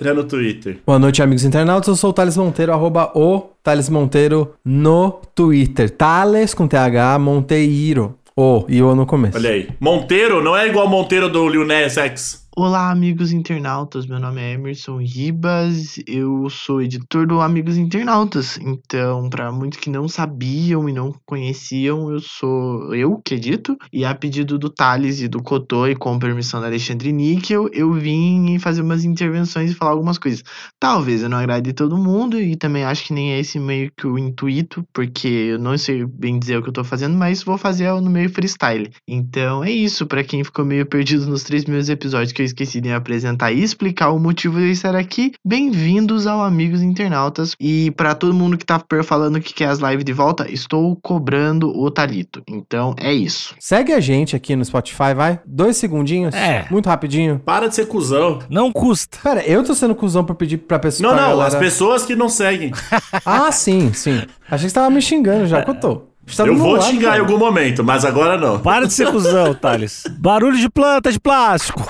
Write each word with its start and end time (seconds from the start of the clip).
no 0.00 0.24
Twitter. 0.24 0.78
Boa 0.86 0.98
noite, 0.98 1.22
amigos 1.22 1.44
internautas. 1.44 1.88
Eu 1.88 1.96
sou 1.96 2.10
o 2.10 2.12
Thales 2.12 2.36
Monteiro, 2.36 2.72
arroba 2.72 3.10
o 3.14 3.50
Thales 3.62 3.88
Monteiro 3.88 4.54
no 4.64 5.20
Twitter. 5.34 5.90
Thales 5.90 6.54
com 6.54 6.66
TH 6.66 7.18
Monteiro. 7.18 8.14
O 8.36 8.64
e 8.68 8.80
o 8.80 8.94
no 8.94 9.04
começo. 9.04 9.36
Olha 9.36 9.50
aí. 9.50 9.68
Monteiro 9.80 10.40
não 10.40 10.56
é 10.56 10.68
igual 10.68 10.88
Monteiro 10.88 11.28
do 11.28 11.48
Lil 11.48 11.66
Nas 11.66 11.96
X. 11.96 12.47
Olá, 12.60 12.90
amigos 12.90 13.30
internautas. 13.30 14.04
Meu 14.04 14.18
nome 14.18 14.40
é 14.40 14.54
Emerson 14.54 14.98
Ribas. 14.98 15.94
Eu 16.08 16.50
sou 16.50 16.82
editor 16.82 17.24
do 17.24 17.40
Amigos 17.40 17.76
Internautas. 17.76 18.58
Então, 18.58 19.30
para 19.30 19.52
muitos 19.52 19.78
que 19.78 19.88
não 19.88 20.08
sabiam 20.08 20.88
e 20.88 20.92
não 20.92 21.14
conheciam, 21.24 22.10
eu 22.10 22.18
sou 22.18 22.92
eu 22.92 23.22
que 23.24 23.36
edito. 23.36 23.78
E 23.92 24.04
a 24.04 24.12
pedido 24.12 24.58
do 24.58 24.68
Thales 24.68 25.20
e 25.20 25.28
do 25.28 25.40
Cotô 25.40 25.86
e 25.86 25.94
com 25.94 26.18
permissão 26.18 26.60
da 26.60 26.66
Alexandre 26.66 27.12
Níquel, 27.12 27.68
eu 27.72 27.92
vim 27.92 28.58
fazer 28.58 28.82
umas 28.82 29.04
intervenções 29.04 29.70
e 29.70 29.74
falar 29.74 29.92
algumas 29.92 30.18
coisas. 30.18 30.42
Talvez 30.80 31.22
eu 31.22 31.28
não 31.28 31.38
agrade 31.38 31.72
todo 31.72 31.96
mundo 31.96 32.40
e 32.40 32.56
também 32.56 32.82
acho 32.82 33.06
que 33.06 33.12
nem 33.12 33.34
é 33.34 33.38
esse 33.38 33.60
meio 33.60 33.92
que 33.96 34.04
o 34.04 34.18
intuito, 34.18 34.84
porque 34.92 35.28
eu 35.28 35.60
não 35.60 35.78
sei 35.78 36.04
bem 36.04 36.40
dizer 36.40 36.58
o 36.58 36.62
que 36.64 36.70
eu 36.70 36.74
tô 36.74 36.82
fazendo, 36.82 37.16
mas 37.16 37.40
vou 37.44 37.56
fazer 37.56 37.88
no 38.00 38.10
meio 38.10 38.28
freestyle. 38.28 38.90
Então, 39.06 39.62
é 39.62 39.70
isso. 39.70 40.08
para 40.08 40.24
quem 40.24 40.42
ficou 40.42 40.64
meio 40.64 40.84
perdido 40.84 41.24
nos 41.24 41.44
três 41.44 41.64
meus 41.64 41.88
episódios 41.88 42.32
que 42.32 42.42
eu 42.42 42.47
esqueci 42.48 42.80
de 42.80 42.90
apresentar 42.92 43.52
e 43.52 43.62
explicar 43.62 44.10
o 44.10 44.18
motivo 44.18 44.58
de 44.58 44.64
eu 44.66 44.70
estar 44.70 44.94
aqui. 44.96 45.32
Bem-vindos 45.44 46.26
ao 46.26 46.42
Amigos 46.42 46.82
Internautas. 46.82 47.54
E 47.60 47.90
para 47.92 48.14
todo 48.14 48.34
mundo 48.34 48.56
que 48.56 48.64
tá 48.64 48.82
falando 49.04 49.40
que 49.40 49.52
quer 49.54 49.66
as 49.68 49.78
lives 49.78 50.04
de 50.04 50.12
volta, 50.12 50.50
estou 50.50 50.96
cobrando 50.96 51.68
o 51.70 51.90
Talito. 51.90 52.42
Então 52.48 52.94
é 52.98 53.12
isso. 53.12 53.54
Segue 53.60 53.92
a 53.92 54.00
gente 54.00 54.34
aqui 54.34 54.56
no 54.56 54.64
Spotify, 54.64 55.14
vai. 55.14 55.40
Dois 55.46 55.76
segundinhos. 55.76 56.34
É. 56.34 56.66
Muito 56.70 56.88
rapidinho. 56.88 57.38
Para 57.44 57.68
de 57.68 57.74
ser 57.74 57.86
cuzão. 57.86 58.38
Não 58.48 58.72
custa. 58.72 59.18
Pera, 59.22 59.42
eu 59.46 59.62
tô 59.62 59.74
sendo 59.74 59.94
cuzão 59.94 60.24
pra 60.24 60.34
pedir 60.34 60.58
pra 60.58 60.78
pessoa. 60.78 61.08
Não, 61.08 61.14
pra 61.16 61.22
não, 61.28 61.36
galera- 61.36 61.48
as 61.54 61.58
pessoas 61.60 62.04
que 62.04 62.16
não 62.16 62.28
seguem. 62.28 62.72
Ah, 63.24 63.50
sim, 63.52 63.92
sim. 63.92 64.22
Achei 64.50 64.66
que 64.66 64.70
você 64.70 64.74
tava 64.74 64.90
me 64.90 65.02
xingando 65.02 65.46
já, 65.46 65.62
que 65.62 65.70
eu 65.70 65.74
tô. 65.74 66.02
Tá 66.36 66.46
Eu 66.46 66.56
vou 66.56 66.72
lado, 66.72 66.84
xingar 66.84 67.10
cara. 67.12 67.16
em 67.16 67.20
algum 67.20 67.38
momento, 67.38 67.82
mas 67.82 68.04
agora 68.04 68.36
não. 68.36 68.58
Para 68.60 68.86
de 68.86 68.92
ser 68.92 69.10
cuzão, 69.10 69.54
Thales. 69.56 70.04
Barulho 70.18 70.58
de 70.58 70.68
planta 70.68 71.10
de 71.10 71.18
plástico. 71.18 71.80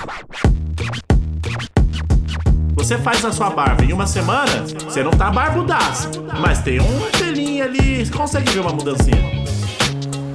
Você 2.89 2.97
faz 2.97 3.23
a 3.23 3.31
sua 3.31 3.51
barba 3.51 3.85
em 3.85 3.93
uma 3.93 4.07
semana, 4.07 4.65
você 4.83 5.03
não 5.03 5.11
tá 5.11 5.29
barbudaço. 5.29 6.09
Mas 6.39 6.57
tem 6.63 6.81
um 6.81 6.99
pelinho 7.19 7.63
ali, 7.63 8.03
você 8.03 8.11
consegue 8.11 8.51
ver 8.51 8.61
uma 8.61 8.71
mudancinha. 8.71 9.45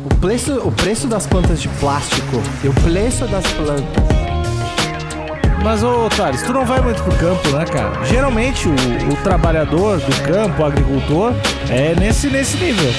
O 0.04 0.14
preço, 0.20 0.60
o 0.60 0.70
preço 0.70 1.08
das 1.08 1.26
plantas 1.26 1.60
de 1.60 1.68
plástico 1.80 2.40
e 2.62 2.68
o 2.68 2.72
preço 2.74 3.26
das 3.26 3.44
plantas. 3.54 4.04
Mas, 5.64 5.82
ô 5.82 6.08
Thales, 6.10 6.42
tu 6.42 6.52
não 6.52 6.64
vai 6.64 6.80
muito 6.80 7.02
pro 7.02 7.16
campo, 7.16 7.48
né, 7.48 7.64
cara? 7.64 8.04
Geralmente 8.04 8.68
o, 8.68 8.72
o 8.72 9.16
trabalhador 9.24 9.98
do 9.98 10.22
campo, 10.22 10.62
o 10.62 10.64
agricultor, 10.64 11.32
é 11.68 11.96
nesse, 11.96 12.28
nesse 12.28 12.56
nível. 12.58 12.92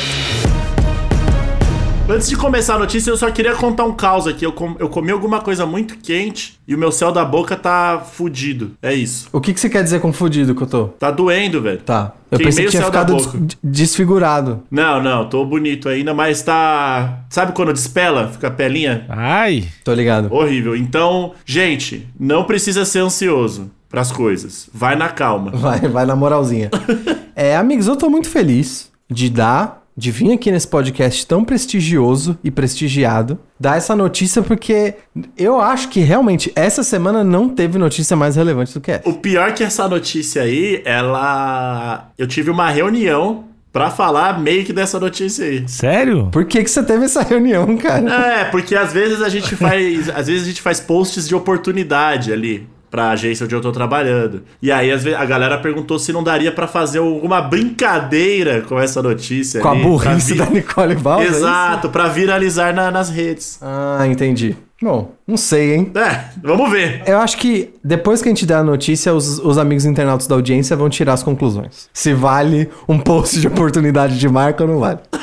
Antes 2.08 2.30
de 2.30 2.38
começar 2.38 2.76
a 2.76 2.80
notícia, 2.80 3.10
eu 3.10 3.18
só 3.18 3.32
queria 3.32 3.56
contar 3.56 3.84
um 3.84 3.92
caos 3.92 4.28
aqui. 4.28 4.46
Eu, 4.46 4.52
com- 4.54 4.76
eu 4.78 4.88
comi 4.88 5.12
alguma 5.12 5.42
coisa 5.42 5.66
muito 5.66 5.98
quente 5.98 6.60
e 6.68 6.76
o 6.76 6.78
meu 6.78 6.92
céu 6.92 7.12
da 7.12 7.26
boca 7.26 7.56
tá 7.56 8.00
fudido. 8.00 8.72
É 8.80 8.94
isso. 8.94 9.28
O 9.34 9.42
que, 9.42 9.52
que 9.52 9.60
você 9.60 9.68
quer 9.68 9.84
dizer 9.84 10.00
com 10.00 10.14
fudido 10.14 10.54
que 10.54 10.62
eu 10.62 10.68
tô? 10.68 10.88
Tá 10.90 11.10
doendo, 11.10 11.60
velho. 11.64 11.80
Tá. 11.82 12.14
Eu 12.30 12.38
Queimei 12.38 12.46
pensei 12.54 12.66
que 12.66 12.72
tinha 12.72 12.84
céu 12.84 12.92
da 12.92 13.00
ficado 13.00 13.18
boca. 13.18 13.38
des- 13.40 13.58
desfigurado. 13.64 14.62
Não, 14.70 15.02
não, 15.02 15.28
tô 15.28 15.44
bonito 15.46 15.90
ainda, 15.90 16.14
mas 16.14 16.44
tá. 16.44 17.22
Sabe 17.28 17.54
quando 17.54 17.74
despela? 17.74 18.28
Fica 18.28 18.50
a 18.50 18.52
pelinha? 18.52 19.06
Ai, 19.10 19.68
Tô 19.84 19.92
ligado. 19.92 20.32
Horrível. 20.32 20.76
Então, 20.76 21.34
gente, 21.44 22.08
não 22.20 22.44
precisa 22.44 22.86
ser 22.86 23.00
ansioso 23.00 23.72
pras 23.90 24.12
coisas. 24.12 24.70
Vai 24.72 24.96
na 24.96 25.10
calma. 25.10 25.50
Vai, 25.52 25.80
vai 25.80 26.06
na 26.06 26.16
moralzinha. 26.16 26.70
é, 27.36 27.58
amigos, 27.58 27.88
eu 27.88 27.96
tô 27.96 28.12
muito 28.12 28.30
feliz 28.30 28.92
de 29.10 29.28
dar, 29.30 29.82
de 29.98 30.12
vir 30.12 30.34
aqui 30.34 30.52
nesse 30.52 30.68
podcast 30.68 31.26
tão 31.26 31.46
prestigioso 31.46 32.38
e 32.44 32.52
prestigiado, 32.52 33.40
dar 33.60 33.78
essa 33.78 33.96
notícia 33.96 34.42
porque 34.42 34.96
eu 35.38 35.62
acho 35.62 35.90
que 35.90 36.02
realmente 36.02 36.52
essa 36.56 36.84
semana 36.84 37.24
não 37.24 37.48
teve 37.48 37.78
notícia 37.78 38.16
mais 38.16 38.36
relevante 38.36 38.74
do 38.74 38.82
que 38.82 38.92
essa. 38.92 39.08
O 39.08 39.14
pior 39.14 39.54
que 39.54 39.64
essa 39.64 39.88
notícia 39.88 40.42
aí, 40.42 40.82
ela. 40.84 42.10
Eu 42.18 42.28
tive 42.28 42.50
uma 42.50 42.70
reunião 42.70 43.46
pra 43.72 43.90
falar 43.90 44.40
meio 44.40 44.64
que 44.66 44.72
dessa 44.72 45.00
notícia 45.00 45.46
aí. 45.46 45.68
sério? 45.68 46.30
Por 46.32 46.46
que, 46.46 46.64
que 46.64 46.70
você 46.70 46.82
teve 46.84 47.06
essa 47.06 47.22
reunião, 47.22 47.76
cara? 47.78 48.42
É, 48.42 48.46
porque 48.46 48.76
às 48.76 48.94
vezes 48.94 49.22
a 49.22 49.30
gente 49.30 49.56
faz. 49.56 50.10
às 50.10 50.28
vezes 50.28 50.44
a 50.44 50.48
gente 50.48 50.62
faz 50.62 50.80
posts 50.80 51.28
de 51.28 51.36
oportunidade 51.36 52.32
ali. 52.32 52.68
Pra 52.96 53.10
agência 53.10 53.44
onde 53.44 53.54
eu 53.54 53.60
tô 53.60 53.74
trabalhando. 53.74 54.44
E 54.62 54.72
aí, 54.72 54.90
a 54.90 55.26
galera 55.26 55.58
perguntou 55.58 56.00
se 56.00 56.14
não 56.14 56.24
daria 56.24 56.50
pra 56.50 56.66
fazer 56.66 57.00
alguma 57.00 57.42
brincadeira 57.42 58.62
com 58.62 58.80
essa 58.80 59.04
notícia. 59.04 59.60
Com 59.60 59.68
a 59.68 59.72
ali, 59.72 59.82
burrice 59.84 60.34
pra 60.34 60.46
da 60.46 60.52
Nicole 60.52 60.96
Balls? 60.96 61.26
é? 61.26 61.28
Exato, 61.28 61.90
pra 61.90 62.08
viralizar 62.08 62.74
na- 62.74 62.90
nas 62.90 63.10
redes. 63.10 63.60
Ah, 63.62 64.08
entendi. 64.08 64.56
Bom, 64.82 65.12
não 65.28 65.36
sei, 65.36 65.76
hein? 65.76 65.92
É, 65.94 66.24
vamos 66.42 66.72
ver. 66.72 67.04
Eu 67.06 67.18
acho 67.20 67.36
que 67.38 67.74
depois 67.84 68.22
que 68.22 68.30
a 68.30 68.32
gente 68.32 68.46
der 68.46 68.56
a 68.60 68.64
notícia, 68.64 69.14
os, 69.14 69.40
os 69.40 69.58
amigos 69.58 69.84
internautas 69.84 70.26
da 70.26 70.36
audiência 70.36 70.74
vão 70.78 70.90
tirar 70.90 71.12
as 71.16 71.22
conclusões. 71.24 71.90
Se 71.94 72.14
vale 72.14 72.70
um 72.88 72.98
post 72.98 73.42
de 73.42 73.48
oportunidade 73.48 74.18
de 74.18 74.30
marca 74.30 74.64
ou 74.64 74.70
não 74.70 74.80
vale. 74.80 75.00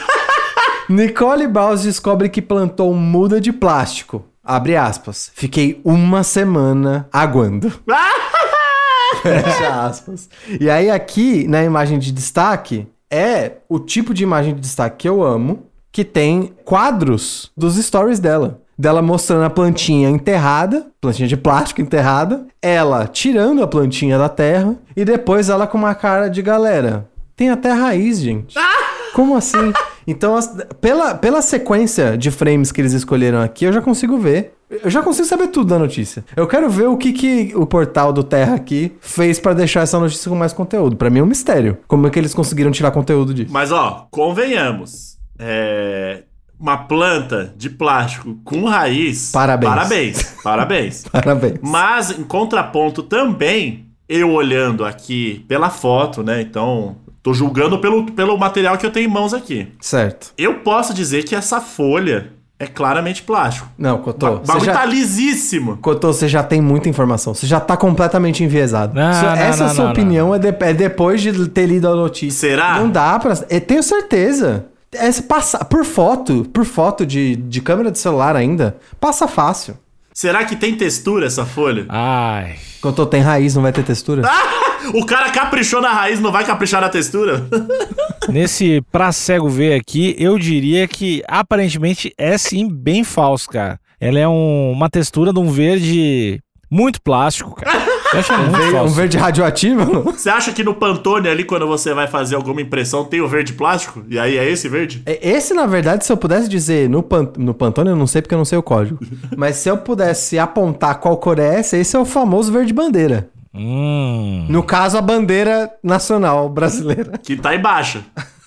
Nicole 0.90 1.46
Baus 1.48 1.84
descobre 1.84 2.28
que 2.28 2.42
plantou 2.42 2.92
muda 2.92 3.40
de 3.40 3.50
plástico. 3.50 4.22
Abre 4.44 4.76
aspas. 4.76 5.30
Fiquei 5.34 5.80
uma 5.84 6.24
semana 6.24 7.08
aguando. 7.12 7.72
Fecha 9.22 9.84
aspas. 9.84 10.28
E 10.60 10.68
aí 10.68 10.90
aqui, 10.90 11.46
na 11.46 11.62
imagem 11.62 11.98
de 11.98 12.10
destaque, 12.10 12.88
é 13.10 13.58
o 13.68 13.78
tipo 13.78 14.12
de 14.12 14.22
imagem 14.22 14.54
de 14.54 14.60
destaque 14.60 14.96
que 14.98 15.08
eu 15.08 15.22
amo, 15.22 15.66
que 15.92 16.04
tem 16.04 16.54
quadros 16.64 17.52
dos 17.56 17.76
stories 17.76 18.18
dela. 18.18 18.60
Dela 18.76 19.02
mostrando 19.02 19.44
a 19.44 19.50
plantinha 19.50 20.08
enterrada, 20.08 20.86
plantinha 21.00 21.28
de 21.28 21.36
plástico 21.36 21.80
enterrada, 21.80 22.46
ela 22.60 23.06
tirando 23.06 23.62
a 23.62 23.68
plantinha 23.68 24.18
da 24.18 24.28
terra 24.28 24.74
e 24.96 25.04
depois 25.04 25.50
ela 25.50 25.66
com 25.66 25.78
uma 25.78 25.94
cara 25.94 26.28
de 26.28 26.42
galera. 26.42 27.08
Tem 27.36 27.50
até 27.50 27.70
raiz, 27.70 28.18
gente. 28.18 28.56
Como 29.14 29.36
assim? 29.36 29.72
Então, 30.06 30.36
as- 30.36 30.54
pela, 30.80 31.14
pela 31.14 31.40
sequência 31.42 32.16
de 32.18 32.30
frames 32.30 32.72
que 32.72 32.80
eles 32.80 32.92
escolheram 32.92 33.40
aqui, 33.40 33.64
eu 33.64 33.72
já 33.72 33.80
consigo 33.80 34.18
ver. 34.18 34.54
Eu 34.82 34.88
já 34.90 35.02
consigo 35.02 35.26
saber 35.28 35.48
tudo 35.48 35.68
da 35.68 35.78
notícia. 35.78 36.24
Eu 36.34 36.46
quero 36.46 36.68
ver 36.70 36.86
o 36.88 36.96
que, 36.96 37.12
que 37.12 37.52
o 37.54 37.66
portal 37.66 38.10
do 38.12 38.24
Terra 38.24 38.54
aqui 38.54 38.92
fez 39.00 39.38
pra 39.38 39.52
deixar 39.52 39.82
essa 39.82 39.98
notícia 40.00 40.30
com 40.30 40.34
mais 40.36 40.52
conteúdo. 40.54 40.96
Pra 40.96 41.10
mim 41.10 41.18
é 41.18 41.22
um 41.22 41.26
mistério. 41.26 41.76
Como 41.86 42.06
é 42.06 42.10
que 42.10 42.18
eles 42.18 42.32
conseguiram 42.32 42.70
tirar 42.70 42.90
conteúdo 42.90 43.34
disso? 43.34 43.52
Mas, 43.52 43.70
ó, 43.70 44.06
convenhamos. 44.10 45.18
É. 45.38 46.22
Uma 46.58 46.78
planta 46.78 47.52
de 47.56 47.68
plástico 47.68 48.36
com 48.44 48.64
raiz. 48.64 49.30
Parabéns. 49.32 49.70
Parabéns. 49.72 50.22
Parabéns. 50.42 51.04
Parabéns. 51.10 51.58
Mas, 51.60 52.10
em 52.18 52.22
contraponto 52.22 53.02
também, 53.02 53.86
eu 54.08 54.30
olhando 54.30 54.84
aqui 54.84 55.44
pela 55.48 55.68
foto, 55.70 56.22
né? 56.22 56.40
Então, 56.40 56.96
tô 57.22 57.32
julgando 57.32 57.78
pelo, 57.78 58.04
pelo 58.12 58.36
material 58.36 58.76
que 58.76 58.84
eu 58.86 58.90
tenho 58.90 59.08
em 59.08 59.12
mãos 59.12 59.32
aqui. 59.34 59.68
Certo. 59.80 60.32
Eu 60.36 60.56
posso 60.60 60.92
dizer 60.92 61.24
que 61.24 61.34
essa 61.34 61.60
folha 61.60 62.32
é 62.58 62.66
claramente 62.66 63.22
plástico. 63.22 63.68
Não, 63.76 63.98
Cotô, 63.98 64.34
O 64.34 64.38
bagulho 64.40 64.64
já... 64.66 64.72
tá 64.72 64.84
lisíssimo. 64.84 65.76
Cotô, 65.78 66.12
você 66.12 66.28
já 66.28 66.42
tem 66.44 66.60
muita 66.60 66.88
informação. 66.88 67.34
Você 67.34 67.46
já 67.46 67.58
tá 67.58 67.76
completamente 67.76 68.44
enviesado. 68.44 68.94
Não, 68.94 69.02
não, 69.22 69.32
Essa 69.34 69.66
não, 69.66 69.74
sua 69.74 69.84
não, 69.86 69.90
opinião 69.92 70.34
É, 70.34 70.38
de- 70.38 70.48
é 70.60 70.72
depois 70.72 71.20
de 71.20 71.48
ter 71.48 71.66
lido 71.66 71.88
a 71.88 71.94
notícia. 71.96 72.50
Será? 72.50 72.78
Não 72.78 72.88
dá 72.88 73.18
pra. 73.18 73.34
Eu 73.50 73.60
tenho 73.60 73.82
certeza. 73.82 74.66
Essa 74.92 75.22
passa 75.22 75.64
por 75.64 75.84
foto, 75.84 76.46
por 76.52 76.64
foto 76.64 77.04
de, 77.06 77.34
de 77.34 77.60
câmera 77.60 77.90
de 77.90 77.98
celular 77.98 78.36
ainda, 78.36 78.76
passa 79.00 79.26
fácil. 79.26 79.76
Será 80.12 80.44
que 80.44 80.54
tem 80.54 80.76
textura 80.76 81.26
essa 81.26 81.46
folha? 81.46 81.86
Ai. 81.88 82.56
Quando 82.80 83.06
tem 83.06 83.22
raiz, 83.22 83.54
não 83.54 83.62
vai 83.62 83.72
ter 83.72 83.82
textura? 83.82 84.22
O 84.94 85.04
cara 85.06 85.30
caprichou 85.30 85.80
na 85.80 85.92
raiz, 85.92 86.20
não 86.20 86.32
vai 86.32 86.44
caprichar 86.44 86.80
na 86.80 86.88
textura? 86.88 87.44
Nesse 88.28 88.82
pra 88.92 89.12
cego 89.12 89.48
ver 89.48 89.74
aqui, 89.74 90.14
eu 90.18 90.38
diria 90.38 90.86
que 90.88 91.22
aparentemente 91.28 92.12
é 92.16 92.36
sim 92.38 92.68
bem 92.68 93.04
falso, 93.04 93.48
cara. 93.48 93.78
Ela 94.00 94.18
é 94.18 94.28
um- 94.28 94.72
uma 94.72 94.88
textura 94.90 95.32
de 95.32 95.38
um 95.38 95.48
verde 95.50 96.40
muito 96.70 97.00
plástico, 97.02 97.54
cara. 97.54 97.80
Muito 98.12 98.56
Veio 98.56 98.82
um 98.82 98.88
verde 98.88 99.16
radioativo? 99.16 100.02
Você 100.12 100.28
acha 100.28 100.52
que 100.52 100.62
no 100.62 100.74
Pantone 100.74 101.28
ali, 101.28 101.44
quando 101.44 101.66
você 101.66 101.94
vai 101.94 102.06
fazer 102.06 102.34
alguma 102.34 102.60
impressão, 102.60 103.04
tem 103.04 103.20
o 103.22 103.28
verde 103.28 103.54
plástico? 103.54 104.02
E 104.08 104.18
aí 104.18 104.36
é 104.36 104.48
esse 104.50 104.68
verde? 104.68 105.02
É, 105.06 105.18
Esse, 105.30 105.54
na 105.54 105.66
verdade, 105.66 106.04
se 106.04 106.12
eu 106.12 106.16
pudesse 106.16 106.46
dizer 106.48 106.88
no, 106.90 107.02
pan, 107.02 107.30
no 107.38 107.54
Pantone, 107.54 107.88
eu 107.90 107.96
não 107.96 108.06
sei 108.06 108.20
porque 108.20 108.34
eu 108.34 108.38
não 108.38 108.44
sei 108.44 108.58
o 108.58 108.62
código. 108.62 108.98
Mas 109.36 109.56
se 109.56 109.68
eu 109.70 109.78
pudesse 109.78 110.38
apontar 110.38 110.96
qual 111.00 111.16
cor 111.16 111.38
é 111.38 111.58
essa, 111.60 111.76
esse 111.76 111.96
é 111.96 111.98
o 111.98 112.04
famoso 112.04 112.52
verde 112.52 112.72
bandeira. 112.72 113.28
Hum. 113.54 114.46
No 114.48 114.62
caso, 114.62 114.96
a 114.96 115.02
bandeira 115.02 115.70
nacional 115.82 116.48
brasileira. 116.48 117.18
Que 117.18 117.36
tá 117.36 117.54
embaixo. 117.54 118.02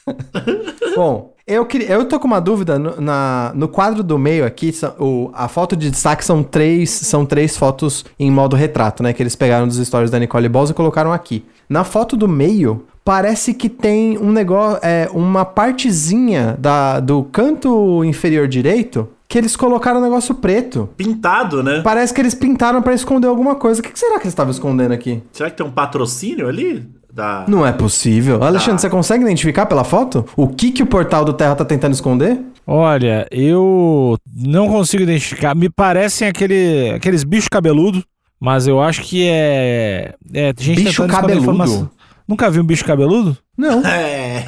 Bom, 0.95 1.33
eu, 1.47 1.65
queria, 1.65 1.89
eu 1.89 2.05
tô 2.05 2.19
com 2.19 2.27
uma 2.27 2.41
dúvida 2.41 2.79
no, 2.79 2.99
na, 2.99 3.51
no 3.55 3.67
quadro 3.67 4.01
do 4.01 4.17
meio 4.17 4.45
aqui, 4.45 4.71
o, 4.99 5.29
a 5.33 5.47
foto 5.47 5.75
de 5.75 5.89
destaque 5.89 6.25
são 6.25 6.41
três, 6.41 6.89
são 6.89 7.25
três 7.25 7.55
fotos 7.57 8.05
em 8.19 8.31
modo 8.31 8.55
retrato, 8.55 9.03
né? 9.03 9.13
Que 9.13 9.21
eles 9.21 9.35
pegaram 9.35 9.67
dos 9.67 9.77
stories 9.77 10.09
da 10.09 10.19
Nicole 10.19 10.49
Balls 10.49 10.71
e 10.71 10.73
colocaram 10.73 11.13
aqui. 11.13 11.45
Na 11.69 11.83
foto 11.83 12.15
do 12.15 12.27
meio, 12.27 12.85
parece 13.03 13.53
que 13.53 13.69
tem 13.69 14.17
um 14.17 14.31
negócio, 14.31 14.79
é, 14.81 15.07
uma 15.13 15.45
partezinha 15.45 16.55
da, 16.59 16.99
do 16.99 17.23
canto 17.23 18.03
inferior 18.03 18.47
direito 18.47 19.07
que 19.35 19.39
eles 19.39 19.57
colocaram 19.57 19.99
um 19.99 20.03
negócio 20.03 20.33
preto. 20.33 20.87
Pintado, 20.95 21.61
né? 21.61 21.81
Parece 21.81 22.13
que 22.13 22.21
eles 22.21 22.33
pintaram 22.33 22.81
pra 22.81 22.93
esconder 22.93 23.27
alguma 23.27 23.55
coisa. 23.55 23.81
O 23.81 23.83
que, 23.83 23.99
será 23.99 24.13
que 24.13 24.21
eles 24.21 24.31
estavam 24.31 24.49
escondendo 24.49 24.93
aqui? 24.93 25.21
Será 25.33 25.49
que 25.49 25.57
tem 25.57 25.65
um 25.65 25.71
patrocínio 25.71 26.47
ali? 26.47 26.87
Da... 27.13 27.43
Não 27.45 27.67
é 27.67 27.73
possível. 27.73 28.41
Alexandre, 28.41 28.79
você 28.79 28.89
consegue 28.89 29.25
identificar 29.25 29.65
pela 29.65 29.83
foto 29.83 30.25
o 30.37 30.47
que, 30.47 30.71
que 30.71 30.81
o 30.81 30.85
portal 30.85 31.25
do 31.25 31.33
Terra 31.33 31.53
tá 31.53 31.65
tentando 31.65 31.91
esconder? 31.91 32.39
Olha, 32.65 33.27
eu 33.29 34.17
não 34.33 34.69
consigo 34.69 35.03
identificar. 35.03 35.53
Me 35.53 35.69
parecem 35.69 36.29
aquele, 36.29 36.91
aqueles 36.91 37.25
bichos 37.25 37.49
cabeludos, 37.49 38.05
mas 38.39 38.67
eu 38.67 38.81
acho 38.81 39.01
que 39.01 39.27
é. 39.27 40.13
É, 40.33 40.53
gente 40.57 40.81
Bicho 40.81 41.05
cabeludo? 41.07 41.91
Nunca 42.25 42.49
viu 42.49 42.63
um 42.63 42.65
bicho 42.65 42.85
cabeludo? 42.85 43.37
Não. 43.57 43.81
É. 43.85 44.43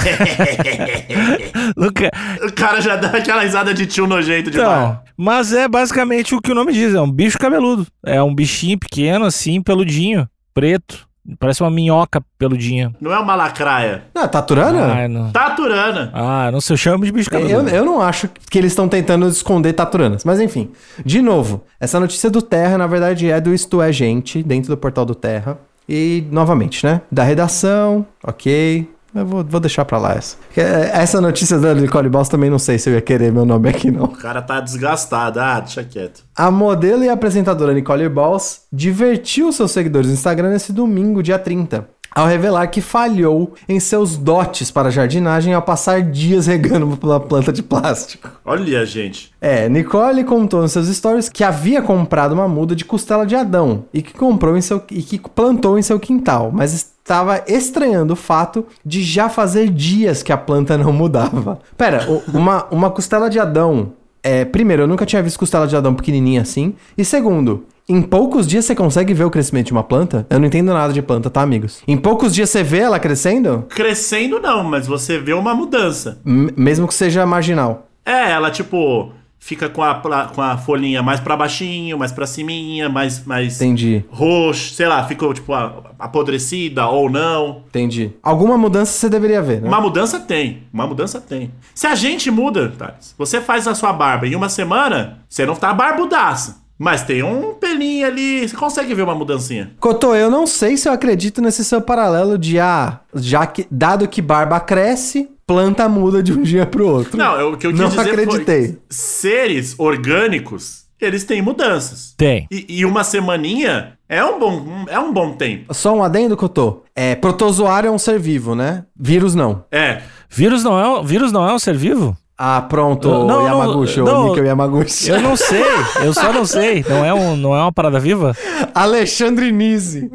Nunca. 1.75 2.11
o 2.45 2.51
cara 2.53 2.81
já 2.81 2.95
dá 2.95 3.09
aquela 3.09 3.41
risada 3.41 3.73
de 3.73 3.85
tio 3.85 4.07
nojento 4.07 4.51
de 4.51 4.57
Então, 4.57 4.99
mas 5.15 5.53
é 5.53 5.67
basicamente 5.67 6.35
o 6.35 6.41
que 6.41 6.51
o 6.51 6.55
nome 6.55 6.73
diz, 6.73 6.93
é 6.93 7.01
um 7.01 7.11
bicho 7.11 7.37
cabeludo. 7.39 7.85
É 8.05 8.21
um 8.21 8.33
bichinho 8.33 8.77
pequeno, 8.77 9.25
assim, 9.25 9.61
peludinho, 9.61 10.27
preto. 10.53 11.07
Parece 11.39 11.61
uma 11.61 11.69
minhoca 11.69 12.23
peludinha. 12.37 12.95
Não 13.01 13.11
é 13.11 13.19
uma 13.19 13.35
lacraia. 13.35 14.03
Não, 14.15 14.23
é 14.23 14.27
Taturana? 14.29 14.93
Ah, 14.93 15.07
não. 15.09 15.29
Taturana. 15.31 16.09
Ah, 16.13 16.49
não 16.51 16.61
sei, 16.61 16.73
eu 16.75 16.77
chamo 16.77 17.03
de 17.03 17.11
bicho 17.11 17.29
Eu, 17.33 17.41
cabeludo. 17.41 17.69
eu 17.69 17.83
não 17.83 18.01
acho 18.01 18.29
que 18.49 18.57
eles 18.57 18.71
estão 18.71 18.87
tentando 18.87 19.27
esconder 19.27 19.73
taturanas. 19.73 20.23
Mas 20.23 20.39
enfim, 20.39 20.71
de 21.05 21.21
novo, 21.21 21.65
essa 21.81 21.99
notícia 21.99 22.29
do 22.29 22.41
Terra, 22.41 22.77
na 22.77 22.87
verdade, 22.87 23.29
é 23.29 23.41
do 23.41 23.53
Isto 23.53 23.81
é 23.81 23.91
Gente, 23.91 24.41
dentro 24.41 24.69
do 24.69 24.77
portal 24.77 25.03
do 25.03 25.13
Terra. 25.13 25.57
E, 25.89 26.25
novamente, 26.31 26.85
né? 26.85 27.01
Da 27.11 27.23
redação, 27.23 28.05
ok. 28.23 28.89
Eu 29.21 29.25
vou, 29.25 29.43
vou 29.43 29.59
deixar 29.59 29.85
pra 29.85 29.97
lá 29.97 30.13
essa. 30.13 30.37
Essa 30.55 31.19
notícia 31.21 31.57
da 31.59 31.73
Nicole 31.73 32.09
Balls 32.09 32.29
também 32.29 32.49
não 32.49 32.59
sei 32.59 32.77
se 32.77 32.89
eu 32.89 32.93
ia 32.93 33.01
querer 33.01 33.31
meu 33.31 33.45
nome 33.45 33.69
aqui, 33.69 33.89
não. 33.91 34.05
O 34.05 34.17
cara 34.17 34.41
tá 34.41 34.59
desgastado. 34.59 35.39
Ah, 35.39 35.59
deixa 35.59 35.83
quieto. 35.83 36.23
A 36.35 36.51
modelo 36.51 37.03
e 37.03 37.09
apresentadora 37.09 37.73
Nicole 37.73 38.07
Balls 38.09 38.61
divertiu 38.71 39.51
seus 39.51 39.71
seguidores 39.71 40.07
no 40.07 40.13
Instagram 40.13 40.49
nesse 40.49 40.71
domingo, 40.71 41.23
dia 41.23 41.39
30, 41.39 41.87
ao 42.17 42.25
revelar 42.27 42.67
que 42.67 42.81
falhou 42.81 43.53
em 43.69 43.79
seus 43.79 44.17
dotes 44.17 44.71
para 44.71 44.89
jardinagem 44.89 45.53
ao 45.53 45.61
passar 45.61 46.01
dias 46.01 46.47
regando 46.47 46.85
uma 47.03 47.19
planta 47.19 47.53
de 47.53 47.61
plástico. 47.61 48.29
Olha, 48.43 48.85
gente. 48.85 49.31
É, 49.39 49.69
Nicole 49.69 50.23
contou 50.23 50.61
nos 50.61 50.71
seus 50.71 50.87
stories 50.87 51.29
que 51.29 51.43
havia 51.43 51.81
comprado 51.81 52.31
uma 52.33 52.47
muda 52.47 52.75
de 52.75 52.83
costela 52.85 53.25
de 53.25 53.35
Adão 53.35 53.85
e 53.93 54.01
que 54.01 54.13
comprou 54.13 54.57
em 54.57 54.61
seu 54.61 54.81
e 54.89 55.01
que 55.03 55.19
plantou 55.19 55.77
em 55.77 55.81
seu 55.81 55.99
quintal, 55.99 56.51
mas 56.51 56.73
estava 56.73 57.43
estranhando 57.47 58.13
o 58.13 58.15
fato 58.17 58.65
de 58.85 59.03
já 59.03 59.29
fazer 59.29 59.69
dias 59.69 60.23
que 60.23 60.31
a 60.33 60.37
planta 60.37 60.77
não 60.77 60.91
mudava. 60.91 61.59
Pera, 61.77 62.05
o- 62.09 62.23
uma, 62.37 62.65
uma 62.71 62.89
costela 62.89 63.29
de 63.29 63.39
Adão. 63.39 63.93
É, 64.23 64.43
primeiro, 64.43 64.83
eu 64.83 64.87
nunca 64.87 65.05
tinha 65.05 65.21
visto 65.23 65.37
costela 65.39 65.67
de 65.67 65.75
Adão 65.75 65.93
pequenininha 65.93 66.41
assim. 66.41 66.73
E 66.97 67.05
segundo, 67.05 67.63
em 67.89 68.01
poucos 68.01 68.45
dias 68.47 68.65
você 68.65 68.75
consegue 68.75 69.13
ver 69.13 69.23
o 69.23 69.29
crescimento 69.31 69.67
de 69.67 69.71
uma 69.71 69.83
planta? 69.83 70.25
Eu 70.29 70.39
não 70.39 70.47
entendo 70.47 70.73
nada 70.73 70.91
de 70.93 71.01
planta, 71.01 71.29
tá, 71.29 71.41
amigos? 71.41 71.81
Em 71.87 71.95
poucos 71.97 72.33
dias 72.33 72.49
você 72.49 72.63
vê 72.63 72.79
ela 72.79 72.99
crescendo? 72.99 73.65
Crescendo 73.69 74.39
não, 74.39 74.63
mas 74.63 74.87
você 74.87 75.17
vê 75.19 75.33
uma 75.33 75.53
mudança. 75.55 76.19
M- 76.25 76.51
mesmo 76.57 76.87
que 76.87 76.93
seja 76.93 77.25
marginal. 77.25 77.87
É, 78.05 78.31
ela 78.31 78.51
tipo 78.51 79.11
fica 79.39 79.69
com 79.69 79.81
a, 79.83 79.95
com 80.33 80.41
a 80.41 80.57
folhinha 80.57 81.01
mais 81.01 81.19
pra 81.21 81.37
baixinho, 81.37 81.97
mais 81.97 82.11
pra 82.11 82.25
ciminha, 82.25 82.89
mais, 82.89 83.23
mais 83.25 83.55
Entendi, 83.61 84.03
roxo, 84.09 84.73
sei 84.73 84.87
lá, 84.87 85.03
ficou 85.07 85.33
tipo 85.33 85.53
apodrecida 85.97 86.87
ou 86.87 87.09
não. 87.09 87.63
entendi. 87.67 88.11
Alguma 88.21 88.57
mudança 88.57 88.91
você 88.93 89.09
deveria 89.09 89.41
ver, 89.41 89.61
né? 89.61 89.67
Uma 89.67 89.79
mudança 89.79 90.19
tem, 90.19 90.63
uma 90.73 90.85
mudança 90.87 91.21
tem. 91.21 91.51
Se 91.73 91.87
a 91.87 91.95
gente 91.95 92.29
muda, 92.31 92.73
Thales, 92.77 93.13
você 93.17 93.39
faz 93.39 93.67
a 93.67 93.75
sua 93.75 93.93
barba 93.93 94.27
em 94.27 94.35
uma 94.35 94.49
semana, 94.49 95.19
você 95.29 95.45
não 95.45 95.55
tá 95.55 95.73
barbudaça. 95.73 96.57
Mas 96.79 97.03
tem 97.03 97.23
um 97.23 97.53
pelinho 97.55 98.05
ali, 98.05 98.47
você 98.47 98.55
consegue 98.55 98.93
ver 98.93 99.01
uma 99.01 99.15
mudancinha. 99.15 99.71
Cotô, 99.79 100.13
eu 100.15 100.29
não 100.29 100.45
sei 100.45 100.77
se 100.77 100.87
eu 100.87 100.93
acredito 100.93 101.41
nesse 101.41 101.65
seu 101.65 101.81
paralelo 101.81 102.37
de 102.37 102.59
ah, 102.59 102.99
já 103.15 103.45
que 103.47 103.65
dado 103.71 104.07
que 104.07 104.21
barba 104.21 104.59
cresce, 104.59 105.29
planta 105.47 105.89
muda 105.89 106.21
de 106.21 106.33
um 106.33 106.41
dia 106.43 106.65
pro 106.65 106.87
outro. 106.87 107.17
Não, 107.17 107.35
eu- 107.39 107.53
o 107.53 107.57
que 107.57 107.65
eu 107.65 107.71
quis 107.71 107.79
Não 107.79 107.89
dizer 107.89 108.01
acreditei. 108.01 108.67
foi 108.67 108.79
seres 108.89 109.73
orgânicos, 109.77 110.83
eles 111.01 111.23
têm 111.23 111.41
mudanças. 111.41 112.13
Tem. 112.17 112.47
E, 112.51 112.65
e 112.69 112.85
uma 112.85 113.03
semaninha 113.03 113.93
é 114.09 114.23
um 114.23 114.39
bom, 114.39 114.85
é 114.87 114.99
um 114.99 115.11
bom 115.11 115.33
tempo. 115.33 115.73
Só 115.73 115.93
um 115.95 116.03
adendo, 116.03 116.37
Cotô. 116.37 116.83
É, 116.95 117.15
protozoário 117.15 117.87
é 117.87 117.91
um 117.91 117.97
ser 117.99 118.19
vivo, 118.19 118.55
né? 118.55 118.85
Vírus 118.95 119.35
não. 119.35 119.63
É, 119.71 120.01
Vírus 120.29 120.63
não 120.63 120.77
é, 120.79 120.87
um- 120.87 121.03
vírus 121.03 121.31
não 121.31 121.47
é 121.47 121.53
um 121.53 121.59
ser 121.59 121.75
vivo? 121.75 122.15
Ah, 122.39 122.61
pronto, 122.61 123.09
Não, 123.09 123.25
não, 123.25 123.45
Yamaguchi, 123.45 123.99
não, 123.99 124.25
o 124.25 124.29
Níquel 124.29 124.45
Yamaguchi. 124.45 125.09
Eu 125.09 125.21
não 125.21 125.35
sei, 125.35 125.63
eu 126.03 126.13
só 126.13 126.31
não 126.31 126.45
sei. 126.45 126.85
Não 126.87 127.03
é, 127.03 127.11
um, 127.11 127.35
não 127.35 127.55
é 127.55 127.61
uma 127.61 127.71
parada 127.71 127.99
viva? 127.99 128.35
Alexandre 128.75 129.51
Nise. 129.51 130.07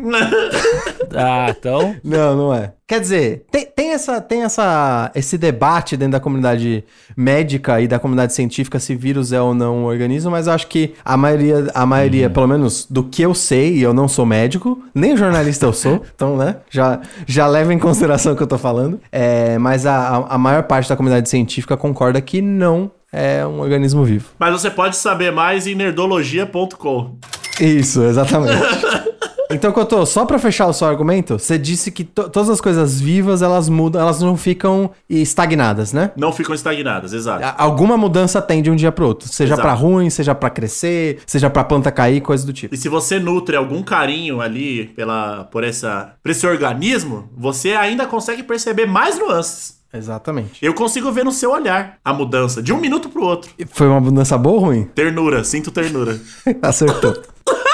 Ah, 1.15 1.47
então. 1.51 1.97
Não, 2.05 2.37
não 2.37 2.55
é. 2.55 2.73
Quer 2.93 3.01
dizer, 3.01 3.47
tem, 3.51 3.65
tem, 3.65 3.91
essa, 3.93 4.21
tem 4.21 4.43
essa, 4.43 5.11
esse 5.15 5.39
debate 5.39 5.97
dentro 5.97 6.13
da 6.13 6.21
comunidade 6.21 6.85
médica 7.17 7.81
e 7.81 7.89
da 7.89 7.99
comunidade 7.99 8.35
científica 8.35 8.79
se 8.79 8.95
vírus 8.95 9.33
é 9.33 9.41
ou 9.41 9.55
não 9.55 9.79
um 9.79 9.85
organismo, 9.87 10.31
mas 10.31 10.47
eu 10.47 10.53
acho 10.53 10.67
que 10.67 10.93
a 11.03 11.17
maioria, 11.17 11.71
a 11.75 11.87
maioria 11.87 12.29
pelo 12.29 12.47
menos 12.47 12.85
do 12.85 13.03
que 13.03 13.23
eu 13.23 13.33
sei, 13.33 13.77
e 13.77 13.83
eu 13.83 13.95
não 13.95 14.07
sou 14.09 14.27
médico, 14.27 14.79
nem 14.95 15.17
jornalista 15.17 15.65
eu 15.65 15.73
sou, 15.73 16.03
então, 16.15 16.37
né, 16.37 16.57
já, 16.69 17.01
já 17.27 17.47
leva 17.47 17.73
em 17.73 17.79
consideração 17.79 18.35
o 18.35 18.37
que 18.37 18.43
eu 18.43 18.47
tô 18.47 18.59
falando, 18.59 19.01
é, 19.11 19.57
mas 19.57 19.87
a, 19.87 20.27
a 20.29 20.37
maior 20.37 20.65
parte 20.65 20.91
da 20.91 20.95
comunidade 20.95 21.31
científica 21.31 21.79
concorda 21.79 22.21
que 22.21 22.43
não 22.43 22.91
é 23.11 23.47
um 23.47 23.61
organismo 23.61 24.05
vivo. 24.05 24.33
mas 24.39 24.53
você 24.53 24.71
pode 24.71 24.97
saber 24.97 25.33
mais 25.33 25.67
em 25.67 25.75
nerdologia.com. 25.75 27.17
Isso, 27.59 28.03
exatamente. 28.03 28.53
Então, 29.55 29.73
Cotô, 29.73 30.05
só 30.07 30.25
pra 30.25 30.39
fechar 30.39 30.67
o 30.67 30.73
seu 30.73 30.87
argumento, 30.87 31.39
você 31.39 31.59
disse 31.59 31.91
que 31.91 32.05
to- 32.05 32.29
todas 32.29 32.49
as 32.51 32.61
coisas 32.61 33.01
vivas, 33.01 33.43
elas 33.43 33.69
mudam, 33.69 34.01
elas 34.01 34.21
não 34.21 34.37
ficam 34.37 34.91
estagnadas, 35.09 35.93
né? 35.93 36.11
Não 36.17 36.33
ficam 36.33 36.55
estagnadas, 36.55 37.13
exato. 37.13 37.45
A- 37.45 37.55
Alguma 37.59 37.97
mudança 37.97 38.41
tem 38.43 38.63
de 38.63 38.71
um 38.71 38.77
dia 38.77 38.91
pro 38.93 39.07
outro. 39.07 39.29
Seja 39.29 39.57
pra 39.57 39.73
ruim, 39.73 40.11
seja 40.11 40.35
pra 40.35 40.51
crescer, 40.51 41.21
seja 41.27 41.49
pra 41.51 41.65
planta 41.65 41.91
cair, 41.91 42.21
coisa 42.21 42.45
do 42.47 42.53
tipo. 42.53 42.75
E 42.75 42.79
se 42.79 42.89
você 42.89 43.19
nutre 43.19 43.57
algum 43.57 43.83
carinho 43.83 44.41
ali 44.41 44.87
pela, 44.97 45.45
por, 45.45 45.65
essa, 45.65 46.15
por 46.23 46.31
esse 46.31 46.47
organismo, 46.47 47.29
você 47.37 47.71
ainda 47.73 48.07
consegue 48.07 48.43
perceber 48.43 48.87
mais 48.87 49.19
nuances. 49.19 49.81
Exatamente. 49.95 50.65
Eu 50.65 50.73
consigo 50.73 51.13
ver 51.13 51.23
no 51.23 51.31
seu 51.33 51.51
olhar 51.53 51.99
a 52.03 52.15
mudança, 52.15 52.63
de 52.63 52.73
um 52.73 52.81
minuto 52.81 53.11
pro 53.11 53.23
outro. 53.25 53.51
Foi 53.73 53.87
uma 53.87 54.01
mudança 54.01 54.39
boa 54.39 54.55
ou 54.55 54.61
ruim? 54.67 54.85
Ternura, 54.95 55.45
sinto 55.45 55.71
ternura. 55.71 56.19
Acertou. 56.63 57.15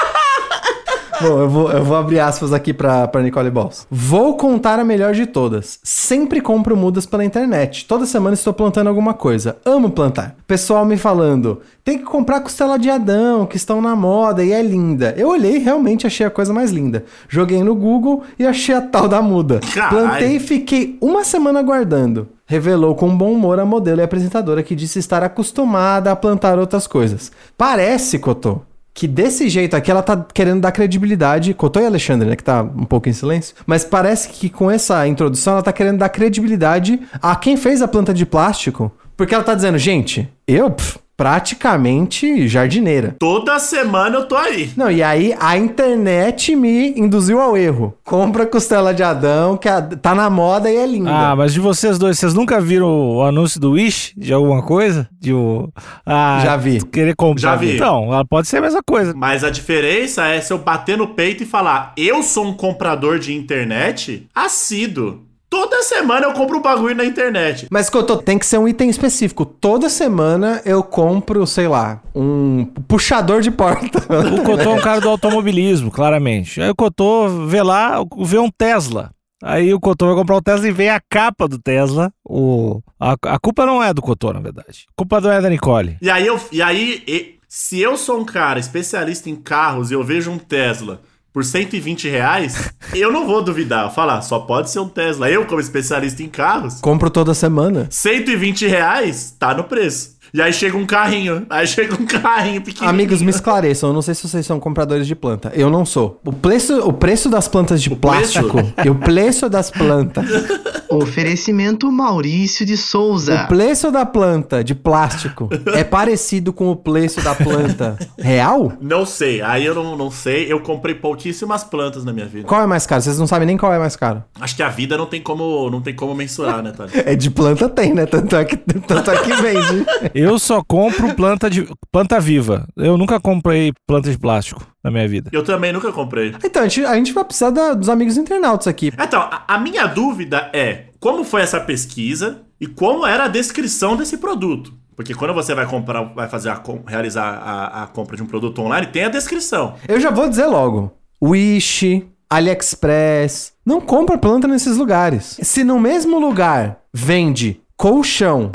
Bom, 1.21 1.39
eu 1.39 1.49
vou, 1.49 1.71
eu 1.71 1.83
vou 1.83 1.97
abrir 1.97 2.19
aspas 2.19 2.53
aqui 2.53 2.73
pra, 2.73 3.07
pra 3.07 3.21
Nicole 3.21 3.49
Balls. 3.49 3.85
Vou 3.91 4.37
contar 4.37 4.79
a 4.79 4.85
melhor 4.85 5.13
de 5.13 5.25
todas. 5.25 5.79
Sempre 5.83 6.39
compro 6.39 6.77
mudas 6.77 7.05
pela 7.05 7.25
internet. 7.25 7.85
Toda 7.85 8.05
semana 8.05 8.35
estou 8.35 8.53
plantando 8.53 8.87
alguma 8.87 9.13
coisa. 9.13 9.57
Amo 9.65 9.89
plantar. 9.89 10.35
Pessoal 10.47 10.85
me 10.85 10.95
falando, 10.95 11.59
tem 11.83 11.97
que 11.97 12.05
comprar 12.05 12.39
costela 12.39 12.79
de 12.79 12.89
Adão, 12.89 13.45
que 13.45 13.57
estão 13.57 13.81
na 13.81 13.95
moda 13.95 14.43
e 14.43 14.53
é 14.53 14.61
linda. 14.61 15.13
Eu 15.17 15.29
olhei 15.29 15.57
e 15.57 15.59
realmente 15.59 16.07
achei 16.07 16.25
a 16.25 16.29
coisa 16.31 16.53
mais 16.53 16.71
linda. 16.71 17.03
Joguei 17.27 17.61
no 17.63 17.75
Google 17.75 18.23
e 18.37 18.45
achei 18.45 18.73
a 18.73 18.81
tal 18.81 19.07
da 19.07 19.21
muda. 19.21 19.59
Caralho. 19.73 19.89
Plantei 19.89 20.35
e 20.37 20.39
fiquei 20.39 20.97
uma 21.01 21.25
semana 21.25 21.59
aguardando. 21.59 22.29
Revelou 22.45 22.95
com 22.95 23.15
bom 23.15 23.31
humor 23.31 23.59
a 23.59 23.65
modelo 23.65 24.01
e 24.01 24.03
apresentadora 24.03 24.63
que 24.63 24.73
disse 24.73 24.97
estar 24.97 25.21
acostumada 25.21 26.11
a 26.11 26.15
plantar 26.15 26.57
outras 26.57 26.87
coisas. 26.87 27.31
Parece, 27.55 28.17
Cotô, 28.17 28.61
que 28.93 29.07
desse 29.07 29.47
jeito 29.49 29.75
aqui 29.75 29.89
ela 29.89 30.03
tá 30.03 30.25
querendo 30.33 30.61
dar 30.61 30.71
credibilidade. 30.71 31.53
Cotô 31.53 31.79
e 31.79 31.85
Alexandre, 31.85 32.29
né? 32.29 32.35
Que 32.35 32.43
tá 32.43 32.61
um 32.61 32.85
pouco 32.85 33.07
em 33.07 33.13
silêncio. 33.13 33.55
Mas 33.65 33.83
parece 33.83 34.29
que 34.29 34.49
com 34.49 34.69
essa 34.69 35.07
introdução 35.07 35.53
ela 35.53 35.63
tá 35.63 35.71
querendo 35.71 35.99
dar 35.99 36.09
credibilidade 36.09 36.99
a 37.21 37.35
quem 37.35 37.55
fez 37.55 37.81
a 37.81 37.87
planta 37.87 38.13
de 38.13 38.25
plástico. 38.25 38.91
Porque 39.15 39.33
ela 39.33 39.43
tá 39.43 39.53
dizendo, 39.53 39.77
gente, 39.77 40.29
eu 40.47 40.71
pff, 40.71 40.97
praticamente 41.19 42.47
jardineira. 42.47 43.15
Toda 43.19 43.59
semana 43.59 44.17
eu 44.17 44.25
tô 44.27 44.35
aí. 44.35 44.71
Não, 44.75 44.89
e 44.89 45.03
aí 45.03 45.35
a 45.39 45.57
internet 45.57 46.55
me 46.55 46.89
induziu 46.97 47.39
ao 47.39 47.57
erro. 47.57 47.93
Compra 48.03 48.45
costela 48.45 48.93
de 48.93 49.03
Adão, 49.03 49.57
que 49.57 49.67
a- 49.67 49.81
tá 49.81 50.15
na 50.15 50.29
moda 50.29 50.71
e 50.71 50.75
é 50.77 50.85
linda. 50.85 51.09
Ah, 51.11 51.35
mas 51.35 51.53
de 51.53 51.59
vocês 51.59 51.97
dois, 51.97 52.17
vocês 52.17 52.33
nunca 52.33 52.59
viram 52.61 52.87
o 53.15 53.23
anúncio 53.23 53.59
do 53.59 53.71
Wish 53.71 54.13
de 54.17 54.33
alguma 54.33 54.61
coisa? 54.63 55.07
De 55.19 55.33
o. 55.33 55.69
Ah, 56.05 56.41
Já 56.43 56.55
vi. 56.57 56.83
Querer 56.85 57.15
comprar. 57.15 57.51
Já 57.51 57.55
vi. 57.55 57.75
Então, 57.75 58.05
ela 58.13 58.25
pode 58.25 58.47
ser 58.47 58.57
a 58.57 58.61
mesma 58.61 58.81
coisa. 58.85 59.13
Mas 59.15 59.43
a 59.43 59.49
diferença 59.49 60.25
é 60.27 60.39
se 60.41 60.53
eu 60.53 60.57
bater 60.57 60.97
no 60.97 61.07
peito 61.07 61.43
e 61.43 61.45
falar, 61.45 61.93
eu 61.97 62.23
sou 62.23 62.45
um 62.45 62.53
comprador 62.53 63.19
de 63.19 63.33
internet 63.33 64.27
assíduo. 64.33 65.21
Toda 65.49 65.81
semana 65.81 66.27
eu 66.27 66.33
compro 66.33 66.57
um 66.59 66.61
bagulho 66.61 66.93
na 66.95 67.03
internet. 67.05 67.67
Mas 67.71 67.89
Cotô, 67.89 68.17
tem 68.17 68.37
que 68.37 68.45
ser 68.45 68.59
um 68.59 68.67
item 68.67 68.89
específico. 68.89 69.45
Toda 69.45 69.89
semana 69.89 70.61
eu 70.63 70.83
compro, 70.83 71.45
sei 71.47 71.67
lá, 71.67 72.01
um 72.13 72.65
puxador 72.87 73.41
de 73.41 73.49
porta. 73.49 73.99
O 74.37 74.43
Cotô 74.43 74.61
é 74.71 74.73
um 74.75 74.81
cara 74.81 75.01
do 75.01 75.09
automobilismo, 75.09 75.89
claramente. 75.89 76.61
Aí 76.61 76.69
o 76.69 76.75
Cotô 76.75 77.27
vê 77.47 77.63
lá, 77.63 77.95
vê 78.19 78.37
um 78.37 78.49
Tesla. 78.51 79.11
Aí 79.41 79.73
o 79.73 79.79
Cotô 79.79 80.05
vai 80.07 80.15
comprar 80.15 80.35
o 80.35 80.41
Tesla 80.41 80.67
e 80.67 80.71
vem 80.71 80.89
a 80.89 80.99
capa 81.09 81.47
do 81.47 81.57
Tesla. 81.57 82.11
O, 82.23 82.81
a, 82.99 83.15
a 83.23 83.39
culpa 83.39 83.65
não 83.65 83.81
é 83.81 83.91
do 83.93 84.01
Cotô, 84.01 84.31
na 84.33 84.39
verdade. 84.39 84.85
A 84.89 84.93
culpa 84.95 85.19
não 85.19 85.31
é 85.31 85.41
da 85.41 85.49
Nicole. 85.49 85.97
E 86.01 86.09
aí, 86.11 86.27
eu, 86.27 86.39
e 86.51 86.61
aí 86.61 87.01
e- 87.07 87.39
se 87.47 87.79
eu 87.81 87.97
sou 87.97 88.19
um 88.19 88.25
cara 88.25 88.59
especialista 88.59 89.29
em 89.29 89.35
carros 89.35 89.89
e 89.89 89.95
eu 89.95 90.03
vejo 90.03 90.29
um 90.29 90.37
Tesla 90.37 91.01
por 91.33 91.43
120 91.43 92.09
reais, 92.09 92.71
eu 92.93 93.11
não 93.11 93.25
vou 93.25 93.43
duvidar. 93.43 93.93
Falar, 93.93 94.21
só 94.21 94.39
pode 94.39 94.69
ser 94.69 94.79
um 94.79 94.89
Tesla. 94.89 95.29
Eu, 95.29 95.45
como 95.45 95.61
especialista 95.61 96.23
em 96.23 96.29
carros, 96.29 96.79
Compro 96.81 97.09
toda 97.09 97.33
semana. 97.33 97.87
120 97.89 98.67
reais 98.67 99.35
tá 99.37 99.53
no 99.53 99.63
preço. 99.63 100.18
E 100.33 100.41
aí 100.41 100.53
chega 100.53 100.77
um 100.77 100.85
carrinho. 100.85 101.45
Aí 101.49 101.65
chega 101.65 101.95
um 101.95 102.05
carrinho 102.05 102.61
pequenininho. 102.61 102.89
Amigos, 102.89 103.21
me 103.21 103.29
esclareçam. 103.29 103.89
Eu 103.89 103.93
não 103.93 104.01
sei 104.01 104.13
se 104.13 104.27
vocês 104.27 104.45
são 104.45 104.59
compradores 104.59 105.07
de 105.07 105.15
planta. 105.15 105.51
Eu 105.55 105.69
não 105.69 105.85
sou. 105.85 106.19
O 106.25 106.31
preço, 106.31 106.79
o 106.79 106.93
preço 106.93 107.29
das 107.29 107.47
plantas 107.47 107.81
de 107.81 107.89
plástico 107.89 108.57
e 108.83 108.89
o 108.89 108.95
preço 108.95 109.49
das 109.49 109.71
plantas. 109.71 110.25
Oferecimento 110.89 111.91
Maurício 111.91 112.65
de 112.65 112.75
Souza. 112.75 113.43
O 113.43 113.47
preço 113.47 113.91
da 113.91 114.05
planta 114.05 114.63
de 114.63 114.73
plástico 114.73 115.49
é 115.75 115.83
parecido 115.83 116.51
com 116.51 116.69
o 116.69 116.75
preço 116.75 117.21
da 117.21 117.35
planta 117.35 117.97
real? 118.17 118.73
Não 118.81 119.05
sei, 119.05 119.41
aí 119.41 119.65
eu 119.65 119.75
não, 119.75 119.95
não 119.95 120.09
sei. 120.09 120.51
Eu 120.51 120.59
comprei 120.61 120.95
pouquíssimas 120.95 121.63
plantas 121.63 122.03
na 122.03 122.11
minha 122.11 122.25
vida. 122.25 122.47
Qual 122.47 122.61
é 122.61 122.65
mais 122.65 122.87
caro? 122.87 123.01
Vocês 123.01 123.19
não 123.19 123.27
sabem 123.27 123.45
nem 123.45 123.57
qual 123.57 123.73
é 123.73 123.77
mais 123.77 123.95
caro. 123.95 124.23
Acho 124.39 124.55
que 124.55 124.63
a 124.63 124.69
vida 124.69 124.97
não 124.97 125.05
tem 125.05 125.21
como, 125.21 125.69
não 125.69 125.81
tem 125.81 125.95
como 125.95 126.15
mensurar, 126.15 126.63
né, 126.63 126.71
Thales? 126.71 126.93
É 127.09 127.15
de 127.15 127.29
planta 127.31 127.67
tem, 127.69 127.93
né? 127.93 128.05
Tanto 128.05 128.35
é 128.35 128.45
que, 128.45 128.57
tanto 128.57 129.11
é 129.11 129.17
que 129.17 129.33
vende. 129.41 129.85
Eu 130.19 130.37
só 130.39 130.63
compro 130.63 131.13
planta, 131.15 131.49
de, 131.49 131.67
planta 131.91 132.19
viva. 132.19 132.67
Eu 132.75 132.97
nunca 132.97 133.19
comprei 133.19 133.71
planta 133.87 134.11
de 134.11 134.17
plástico 134.17 134.65
na 134.83 134.91
minha 134.91 135.07
vida. 135.07 135.29
Eu 135.33 135.43
também 135.43 135.71
nunca 135.73 135.91
comprei. 135.91 136.33
Então, 136.43 136.63
a 136.63 136.67
gente, 136.67 136.85
a 136.85 136.95
gente 136.95 137.13
vai 137.13 137.23
precisar 137.23 137.49
da- 137.51 137.73
dos 137.73 137.89
amigos 137.89 138.17
internautas 138.17 138.67
aqui. 138.67 138.91
Então, 138.99 139.21
a, 139.21 139.43
a 139.47 139.57
minha 139.59 139.85
dúvida 139.87 140.49
é 140.53 140.85
como 140.99 141.23
foi 141.23 141.41
essa 141.41 141.59
pesquisa 141.59 142.41
e 142.59 142.67
como 142.67 143.05
era 143.05 143.25
a 143.25 143.27
descrição 143.27 143.95
desse 143.95 144.17
produto. 144.17 144.73
Porque 144.95 145.13
quando 145.15 145.33
você 145.33 145.55
vai 145.55 145.65
comprar, 145.65 146.03
vai 146.13 146.27
fazer 146.27 146.49
a, 146.49 146.61
realizar 146.85 147.23
a, 147.25 147.83
a 147.83 147.87
compra 147.87 148.17
de 148.17 148.23
um 148.23 148.25
produto 148.25 148.61
online, 148.61 148.87
tem 148.87 149.05
a 149.05 149.09
descrição. 149.09 149.75
Eu 149.87 149.99
já 149.99 150.09
vou 150.11 150.27
dizer 150.27 150.45
logo. 150.45 150.91
Wish, 151.23 152.05
AliExpress. 152.29 153.53
Não 153.65 153.79
compra 153.79 154.17
planta 154.17 154.47
nesses 154.47 154.75
lugares. 154.75 155.39
Se 155.41 155.63
no 155.63 155.79
mesmo 155.79 156.19
lugar 156.19 156.79
vende 156.93 157.61
colchão, 157.77 158.51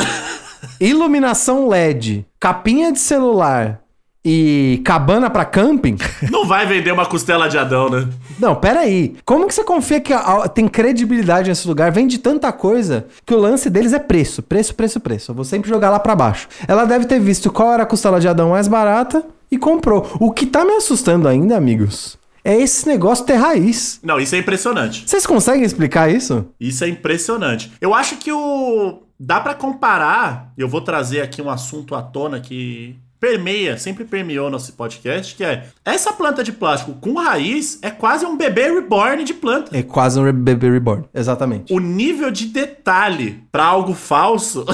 iluminação 0.81 1.69
LED, 1.69 2.25
capinha 2.41 2.93
de 2.93 2.99
celular 2.99 3.81
e 4.27 4.81
cabana 4.85 5.29
pra 5.29 5.45
camping. 5.45 5.97
Não 6.31 6.47
vai 6.47 6.67
vender 6.67 6.91
uma 6.93 7.05
costela 7.05 7.47
de 7.49 7.59
Adão, 7.59 7.91
né? 7.91 8.09
Não, 8.39 8.55
peraí. 8.55 9.17
Como 9.25 9.47
que 9.47 9.55
você 9.55 9.63
confia 9.63 10.01
que 10.01 10.13
a- 10.15 10.49
tem 10.49 10.67
credibilidade 10.67 11.51
nesse 11.51 11.69
lugar? 11.69 11.93
Vende 11.93 12.19
tanta 12.19 12.51
coisa 12.51 13.07
que 13.27 13.35
o 13.35 13.39
lance 13.39 13.69
deles 13.69 13.93
é 13.93 13.99
preço. 13.99 14.43
Preço, 14.43 14.75
preço, 14.75 14.99
preço. 14.99 15.31
Eu 15.31 15.35
vou 15.35 15.45
sempre 15.45 15.69
jogar 15.69 15.91
lá 15.91 15.99
pra 15.99 16.17
baixo. 16.17 16.49
Ela 16.67 16.85
deve 16.87 17.05
ter 17.05 17.21
visto 17.21 17.53
qual 17.53 17.73
era 17.73 17.83
a 17.83 17.87
costela 17.87 18.19
de 18.19 18.27
Adão 18.27 18.51
mais 18.51 18.67
barata 18.67 19.25
e 19.51 19.59
comprou. 19.59 20.11
O 20.19 20.33
que 20.33 20.47
tá 20.47 20.65
me 20.65 20.73
assustando 20.73 21.29
ainda, 21.29 21.55
amigos, 21.57 22.19
é 22.43 22.57
esse 22.57 22.89
negócio 22.89 23.27
ter 23.27 23.35
raiz. 23.35 24.01
Não, 24.03 24.19
isso 24.19 24.35
é 24.35 24.39
impressionante. 24.39 25.05
Vocês 25.07 25.27
conseguem 25.27 25.65
explicar 25.65 26.11
isso? 26.11 26.47
Isso 26.59 26.83
é 26.83 26.89
impressionante. 26.89 27.71
Eu 27.79 27.95
acho 27.95 28.17
que 28.17 28.33
o. 28.33 29.03
Dá 29.27 29.41
pra 29.41 29.55
comparar. 29.55 30.53
Eu 30.57 30.69
vou 30.69 30.83
trazer 30.83 31.23
aqui 31.23 31.41
um 31.41 31.49
assunto 31.49 31.95
à 31.95 32.03
tona 32.03 32.41
que 32.41 32.95
permeia, 33.19 33.79
sempre 33.79 34.05
permeou 34.05 34.51
nosso 34.51 34.75
podcast, 34.75 35.35
que 35.35 35.43
é 35.43 35.65
essa 35.83 36.13
planta 36.13 36.45
de 36.45 36.53
plástico 36.53 36.93
com 37.01 37.15
raiz 37.15 37.79
é 37.81 37.91
quase 37.91 38.27
um 38.27 38.37
bebê 38.37 38.71
reborn 38.71 39.25
de 39.25 39.33
planta. 39.33 39.75
É 39.75 39.83
quase 39.83 40.21
um 40.21 40.31
bebê 40.31 40.71
reborn. 40.71 41.07
Exatamente. 41.15 41.73
O 41.73 41.79
nível 41.79 42.31
de 42.31 42.49
detalhe 42.49 43.43
pra 43.51 43.65
algo 43.65 43.95
falso 43.95 44.67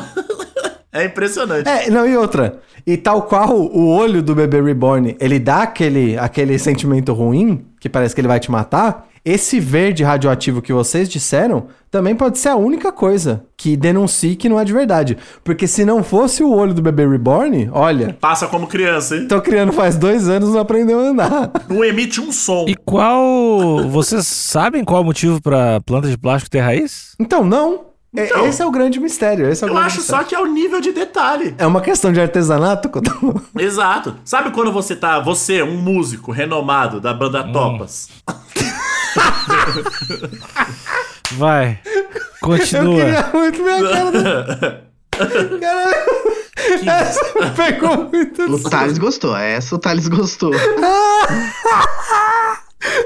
é 0.93 1.05
impressionante. 1.05 1.69
É, 1.69 1.89
não, 1.89 2.05
e 2.05 2.17
outra. 2.17 2.59
E 2.85 2.97
tal 2.97 3.23
qual 3.23 3.57
o 3.57 3.87
olho 3.87 4.21
do 4.21 4.35
bebê 4.35 4.61
reborn, 4.61 5.17
ele 5.21 5.39
dá 5.39 5.63
aquele, 5.63 6.19
aquele 6.19 6.59
sentimento 6.59 7.13
ruim, 7.13 7.65
que 7.79 7.89
parece 7.89 8.17
que 8.17 8.21
ele 8.21 8.27
vai 8.27 8.41
te 8.41 8.51
matar. 8.51 9.10
Esse 9.25 9.61
verde 9.61 10.03
radioativo 10.03 10.63
que 10.63 10.73
vocês 10.73 11.09
disseram 11.09 11.67
também 11.91 12.15
pode 12.15 12.39
ser 12.39 12.49
a 12.49 12.57
única 12.57 12.91
coisa 12.91 13.45
que 13.57 13.77
denuncie 13.77 14.35
que 14.35 14.49
não 14.49 14.59
é 14.59 14.65
de 14.65 14.73
verdade. 14.73 15.19
Porque 15.45 15.67
se 15.67 15.85
não 15.85 16.03
fosse 16.03 16.43
o 16.43 16.51
olho 16.51 16.73
do 16.73 16.81
bebê 16.81 17.07
reborn, 17.07 17.69
olha, 17.73 18.17
Passa 18.19 18.47
como 18.47 18.67
criança, 18.67 19.17
hein? 19.17 19.29
tô 19.29 19.41
criando 19.43 19.73
faz 19.73 19.97
dois 19.97 20.29
anos 20.29 20.51
não 20.51 20.61
aprendeu 20.61 20.99
a 21.01 21.03
andar. 21.03 21.51
Não 21.69 21.85
emite 21.85 22.21
um 22.21 22.33
som. 22.33 22.65
E 22.67 22.75
qual. 22.75 23.87
Vocês 23.89 24.27
sabem 24.27 24.85
qual 24.85 25.01
é 25.01 25.03
o 25.03 25.07
motivo 25.07 25.41
pra 25.43 25.81
planta 25.83 26.09
de 26.09 26.17
plástico 26.17 26.51
ter 26.51 26.61
raiz? 26.61 27.15
Então, 27.21 27.45
não. 27.45 27.91
É- 28.17 28.25
Então. 28.27 28.47
esse 28.47 28.61
é 28.63 28.67
o 28.67 28.71
grande 28.71 28.99
mistério. 28.99 29.47
Esse 29.49 29.63
é 29.63 29.67
o 29.67 29.69
Eu 29.71 29.75
grande 29.75 29.87
acho 29.89 29.99
mistério. 29.99 30.23
só 30.25 30.29
que 30.29 30.35
é 30.35 30.41
o 30.41 30.47
nível 30.47 30.81
de 30.81 30.93
detalhe. 30.93 31.55
É 31.59 31.67
uma 31.67 31.81
questão 31.81 32.11
de 32.13 32.21
artesanato? 32.21 32.91
Exato. 33.59 34.17
Sabe 34.25 34.51
quando 34.51 34.73
você 34.73 34.97
tá. 34.97 35.21
Você, 35.21 35.63
um 35.63 35.77
músico 35.77 36.33
renomado 36.33 37.01
da 37.01 37.13
banda 37.13 37.45
Topas. 37.53 38.09
Vai. 41.33 41.79
Eu 41.85 42.03
Continua. 42.41 42.97
queria 42.97 43.31
muito 43.33 43.63
ver 43.65 43.73
a 43.73 43.89
cara 43.91 44.11
do... 44.11 44.23
Caralho. 45.61 45.97
Essa 46.87 47.25
pegou 47.57 48.09
muito 48.11 48.43
O 48.43 48.63
Thales 48.71 48.99
gostou. 48.99 49.37
Essa 49.37 49.75
o 49.75 49.79
Thales 49.79 50.09
gostou. 50.09 50.51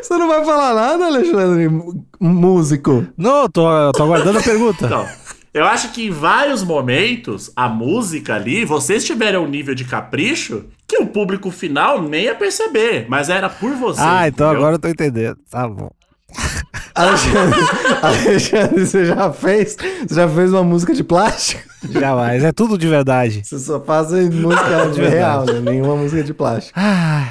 Você 0.00 0.16
não 0.16 0.28
vai 0.28 0.44
falar 0.44 0.74
nada, 0.74 1.06
Alexandre? 1.06 1.64
M- 1.64 2.04
Músico. 2.20 3.06
Não, 3.18 3.48
tô, 3.48 3.64
tô 3.92 4.02
aguardando 4.04 4.38
a 4.38 4.42
pergunta. 4.42 4.86
Então, 4.86 5.06
eu 5.54 5.64
acho 5.64 5.92
que 5.92 6.06
em 6.06 6.10
vários 6.10 6.64
momentos, 6.64 7.52
a 7.54 7.68
música 7.68 8.34
ali, 8.34 8.64
vocês 8.64 9.04
tiveram 9.04 9.44
um 9.44 9.48
nível 9.48 9.72
de 9.72 9.84
capricho 9.84 10.64
que 10.86 10.98
o 10.98 11.06
público 11.06 11.48
final 11.52 12.02
nem 12.02 12.24
ia 12.24 12.34
perceber. 12.34 13.06
Mas 13.08 13.28
era 13.28 13.48
por 13.48 13.70
você. 13.74 14.00
ah, 14.02 14.26
então 14.26 14.48
entendeu? 14.48 14.58
agora 14.58 14.74
eu 14.74 14.78
tô 14.80 14.88
entendendo. 14.88 15.38
Tá 15.48 15.68
bom. 15.68 15.90
Alexandre, 16.92 17.60
Alexandre, 18.02 18.86
você 18.86 19.04
já 19.04 19.32
fez? 19.32 19.76
Você 20.06 20.14
já 20.14 20.28
fez 20.28 20.52
uma 20.52 20.64
música 20.64 20.92
de 20.92 21.04
plástico? 21.04 21.62
Jamais. 21.88 22.42
É 22.42 22.50
tudo 22.50 22.76
de 22.76 22.88
verdade. 22.88 23.42
Você 23.44 23.58
só 23.60 23.80
faz 23.80 24.10
música 24.10 24.88
de 24.92 25.02
real, 25.02 25.44
né? 25.44 25.60
Nenhuma 25.60 25.94
música 25.94 26.22
de 26.24 26.34
plástico. 26.34 26.78
Ai, 26.78 27.28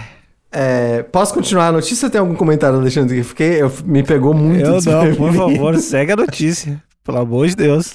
É, 0.50 1.03
posso 1.03 1.34
continuar 1.34 1.68
a 1.68 1.72
notícia? 1.74 2.10
Tem 2.10 2.20
algum 2.20 2.36
comentário, 2.36 2.77
Alexandre? 2.77 3.18
Eu 3.18 3.25
fiquei, 3.25 3.62
eu, 3.62 3.72
me 3.84 4.03
pegou 4.03 4.34
muito 4.34 4.65
eu 4.65 4.82
não, 4.82 5.15
por 5.15 5.34
favor, 5.34 5.77
segue 5.77 6.13
a 6.13 6.15
notícia. 6.15 6.82
Pelo 7.03 7.19
amor 7.19 7.48
de 7.48 7.55
Deus. 7.55 7.93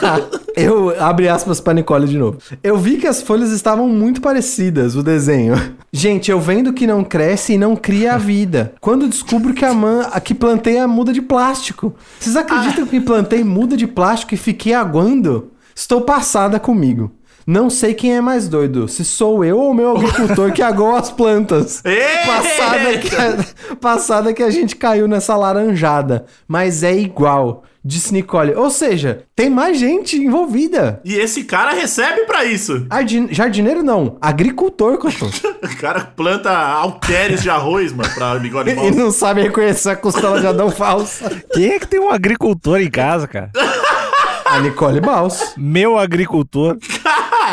Eu 0.56 0.98
abre 0.98 1.28
aspas 1.28 1.60
pra 1.60 1.74
Nicole 1.74 2.08
de 2.08 2.16
novo. 2.16 2.38
Eu 2.62 2.78
vi 2.78 2.96
que 2.96 3.06
as 3.06 3.20
folhas 3.20 3.50
estavam 3.50 3.86
muito 3.86 4.22
parecidas, 4.22 4.96
o 4.96 5.02
desenho. 5.02 5.54
Gente, 5.92 6.30
eu 6.30 6.40
vendo 6.40 6.72
que 6.72 6.86
não 6.86 7.04
cresce 7.04 7.52
e 7.52 7.58
não 7.58 7.76
cria 7.76 8.14
a 8.14 8.18
vida. 8.18 8.72
Quando 8.80 9.06
descubro 9.06 9.52
que 9.52 9.66
a 9.66 9.74
man 9.74 10.08
a 10.10 10.18
que 10.18 10.32
plantei 10.32 10.78
a 10.78 10.88
muda 10.88 11.12
de 11.12 11.20
plástico. 11.20 11.94
Vocês 12.18 12.36
acreditam 12.36 12.86
que 12.86 12.98
plantei 12.98 13.44
muda 13.44 13.76
de 13.76 13.86
plástico 13.86 14.32
e 14.32 14.38
fiquei 14.38 14.72
aguando? 14.72 15.50
Estou 15.74 16.00
passada 16.00 16.58
comigo. 16.58 17.12
Não 17.46 17.70
sei 17.70 17.94
quem 17.94 18.16
é 18.16 18.20
mais 18.20 18.48
doido, 18.48 18.88
se 18.88 19.04
sou 19.04 19.44
eu 19.44 19.58
ou 19.58 19.72
meu 19.72 19.96
agricultor 19.96 20.50
que 20.52 20.62
agou 20.62 20.96
as 20.96 21.10
plantas. 21.10 21.80
Passada 22.26 22.98
que, 22.98 23.14
a, 23.14 23.76
passada 23.76 24.32
que 24.32 24.42
a 24.42 24.50
gente 24.50 24.74
caiu 24.74 25.06
nessa 25.06 25.36
laranjada. 25.36 26.26
Mas 26.48 26.82
é 26.82 26.92
igual, 26.96 27.62
disse 27.86 28.12
Nicole. 28.12 28.54
Ou 28.54 28.68
seja, 28.70 29.22
tem 29.34 29.48
mais 29.48 29.78
gente 29.78 30.16
envolvida. 30.16 31.00
E 31.04 31.14
esse 31.14 31.44
cara 31.44 31.72
recebe 31.72 32.22
pra 32.26 32.44
isso. 32.44 32.86
Jardin- 32.90 33.28
Jardineiro 33.30 33.82
não, 33.82 34.18
agricultor, 34.20 34.98
Cotô. 34.98 35.26
O 35.66 35.76
cara 35.78 36.00
planta 36.00 36.50
alqueires 36.50 37.42
de 37.42 37.50
arroz, 37.50 37.92
mano, 37.92 38.08
pra 38.14 38.34
bigode 38.38 38.70
e 38.74 38.90
não 38.90 39.10
sabe 39.10 39.42
reconhecer 39.42 39.90
a 39.90 39.96
costela 39.96 40.40
de 40.40 40.46
Adão 40.46 40.70
falsa. 40.70 41.30
Quem 41.52 41.70
é 41.72 41.78
que 41.78 41.86
tem 41.86 42.00
um 42.00 42.10
agricultor 42.10 42.80
em 42.80 42.90
casa, 42.90 43.26
cara? 43.26 43.50
A 44.44 44.60
Nicole 44.60 45.00
Baus. 45.00 45.52
Meu 45.56 45.98
agricultor. 45.98 46.76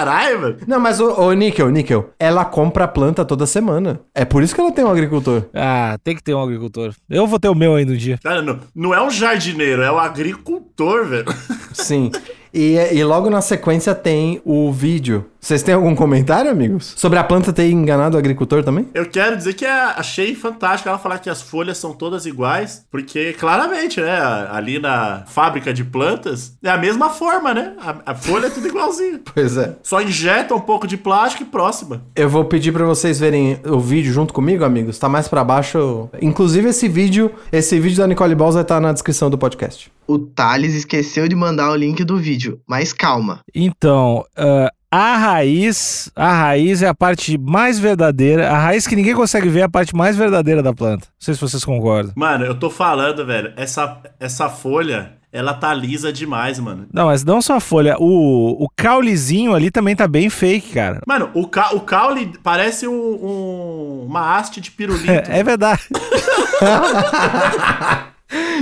Caralho, 0.03 0.41
mano. 0.41 0.57
Não, 0.67 0.79
mas 0.79 0.99
ô, 0.99 1.21
ô 1.21 1.31
Níquel, 1.31 1.69
Níquel, 1.69 2.09
ela 2.19 2.43
compra 2.43 2.87
planta 2.87 3.23
toda 3.23 3.45
semana. 3.45 4.01
É 4.13 4.25
por 4.25 4.43
isso 4.43 4.53
que 4.53 4.59
ela 4.59 4.71
tem 4.71 4.83
um 4.83 4.91
agricultor. 4.91 5.43
Ah, 5.53 5.97
tem 6.03 6.13
que 6.15 6.21
ter 6.21 6.33
um 6.33 6.41
agricultor. 6.41 6.93
Eu 7.09 7.25
vou 7.25 7.39
ter 7.39 7.47
o 7.47 7.55
meu 7.55 7.75
ainda 7.75 7.93
um 7.93 7.95
dia. 7.95 8.19
Cara, 8.21 8.41
não, 8.41 8.59
não 8.75 8.93
é 8.93 9.01
um 9.01 9.09
jardineiro, 9.09 9.81
é 9.81 9.91
um 9.91 9.97
agricultor, 9.97 11.05
velho. 11.05 11.25
Sim. 11.71 12.11
E, 12.53 12.75
e 12.75 13.03
logo 13.03 13.29
na 13.29 13.41
sequência 13.41 13.95
tem 13.95 14.41
o 14.43 14.71
vídeo. 14.71 15.25
Vocês 15.43 15.61
têm 15.61 15.75
algum 15.75 15.93
comentário, 15.93 16.49
amigos? 16.49 16.93
Sobre 16.95 17.19
a 17.19 17.23
planta 17.23 17.51
ter 17.51 17.69
enganado 17.69 18.15
o 18.15 18.17
agricultor 18.19 18.63
também? 18.63 18.87
Eu 18.93 19.05
quero 19.09 19.35
dizer 19.35 19.51
que 19.53 19.65
é- 19.65 19.69
achei 19.97 20.33
fantástico 20.35 20.87
ela 20.87 20.97
falar 20.97 21.19
que 21.19 21.29
as 21.29 21.41
folhas 21.41 21.77
são 21.77 21.93
todas 21.93 22.25
iguais, 22.25 22.85
porque 22.89 23.33
claramente, 23.33 23.99
né, 23.99 24.17
ali 24.49 24.79
na 24.79 25.25
fábrica 25.27 25.73
de 25.73 25.83
plantas 25.83 26.53
é 26.63 26.69
a 26.69 26.77
mesma 26.77 27.09
forma, 27.09 27.53
né? 27.53 27.73
A, 27.77 28.13
a 28.13 28.15
folha 28.15 28.47
é 28.47 28.49
tudo 28.49 28.69
igualzinho. 28.69 29.19
Pois 29.33 29.57
é. 29.57 29.75
Só 29.83 29.99
injeta 30.01 30.53
um 30.55 30.61
pouco 30.61 30.87
de 30.87 30.95
plástico 30.95 31.43
e 31.43 31.45
próxima. 31.47 32.03
Eu 32.15 32.29
vou 32.29 32.45
pedir 32.45 32.71
pra 32.71 32.85
vocês 32.85 33.19
verem 33.19 33.59
o 33.65 33.79
vídeo 33.79 34.13
junto 34.13 34.31
comigo, 34.33 34.63
amigos. 34.63 34.97
Tá 34.99 35.09
mais 35.09 35.27
pra 35.27 35.43
baixo. 35.43 36.07
Inclusive 36.21 36.69
esse 36.69 36.87
vídeo, 36.87 37.31
esse 37.51 37.77
vídeo 37.79 37.97
da 37.97 38.07
Nicole 38.07 38.35
Balls 38.35 38.53
vai 38.53 38.61
estar 38.63 38.79
na 38.79 38.93
descrição 38.93 39.29
do 39.29 39.37
podcast. 39.37 39.91
O 40.07 40.19
Thales 40.19 40.73
esqueceu 40.75 41.27
de 41.27 41.35
mandar 41.35 41.71
o 41.71 41.75
link 41.75 42.03
do 42.03 42.17
vídeo, 42.17 42.59
mas 42.67 42.93
calma. 42.93 43.39
Então, 43.55 44.23
ah, 44.37 44.69
a 44.95 45.17
raiz, 45.17 46.11
a 46.15 46.31
raiz 46.31 46.83
é 46.83 46.87
a 46.87 46.93
parte 46.93 47.35
mais 47.37 47.79
verdadeira. 47.79 48.49
A 48.51 48.57
raiz 48.59 48.85
que 48.85 48.95
ninguém 48.95 49.15
consegue 49.15 49.49
ver 49.49 49.61
é 49.61 49.63
a 49.63 49.69
parte 49.69 49.95
mais 49.95 50.15
verdadeira 50.15 50.61
da 50.61 50.71
planta. 50.71 51.05
Não 51.07 51.11
sei 51.19 51.33
se 51.33 51.41
vocês 51.41 51.65
concordam. 51.65 52.13
Mano, 52.15 52.45
eu 52.45 52.53
tô 52.53 52.69
falando, 52.69 53.25
velho, 53.25 53.51
essa, 53.55 53.97
essa 54.19 54.49
folha, 54.49 55.13
ela 55.31 55.51
tá 55.55 55.73
lisa 55.73 56.13
demais, 56.13 56.59
mano. 56.59 56.85
Não, 56.93 57.07
mas 57.07 57.23
não 57.23 57.41
só 57.41 57.55
a 57.55 57.59
folha. 57.59 57.95
O, 57.99 58.63
o 58.63 58.67
caulezinho 58.75 59.55
ali 59.55 59.71
também 59.71 59.95
tá 59.95 60.07
bem 60.07 60.29
fake, 60.29 60.73
cara. 60.73 61.01
Mano, 61.07 61.31
o, 61.33 61.47
ca 61.47 61.73
o 61.73 61.79
caule 61.81 62.31
parece 62.43 62.87
um, 62.87 62.93
um- 62.93 64.05
uma 64.07 64.37
haste 64.37 64.61
de 64.61 64.69
pirulito. 64.69 65.09
É, 65.09 65.23
é 65.39 65.43
verdade. 65.43 65.81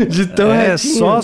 De 0.10 0.26
tão 0.26 0.52
é 0.52 0.72
retinho. 0.72 0.98
só, 0.98 1.20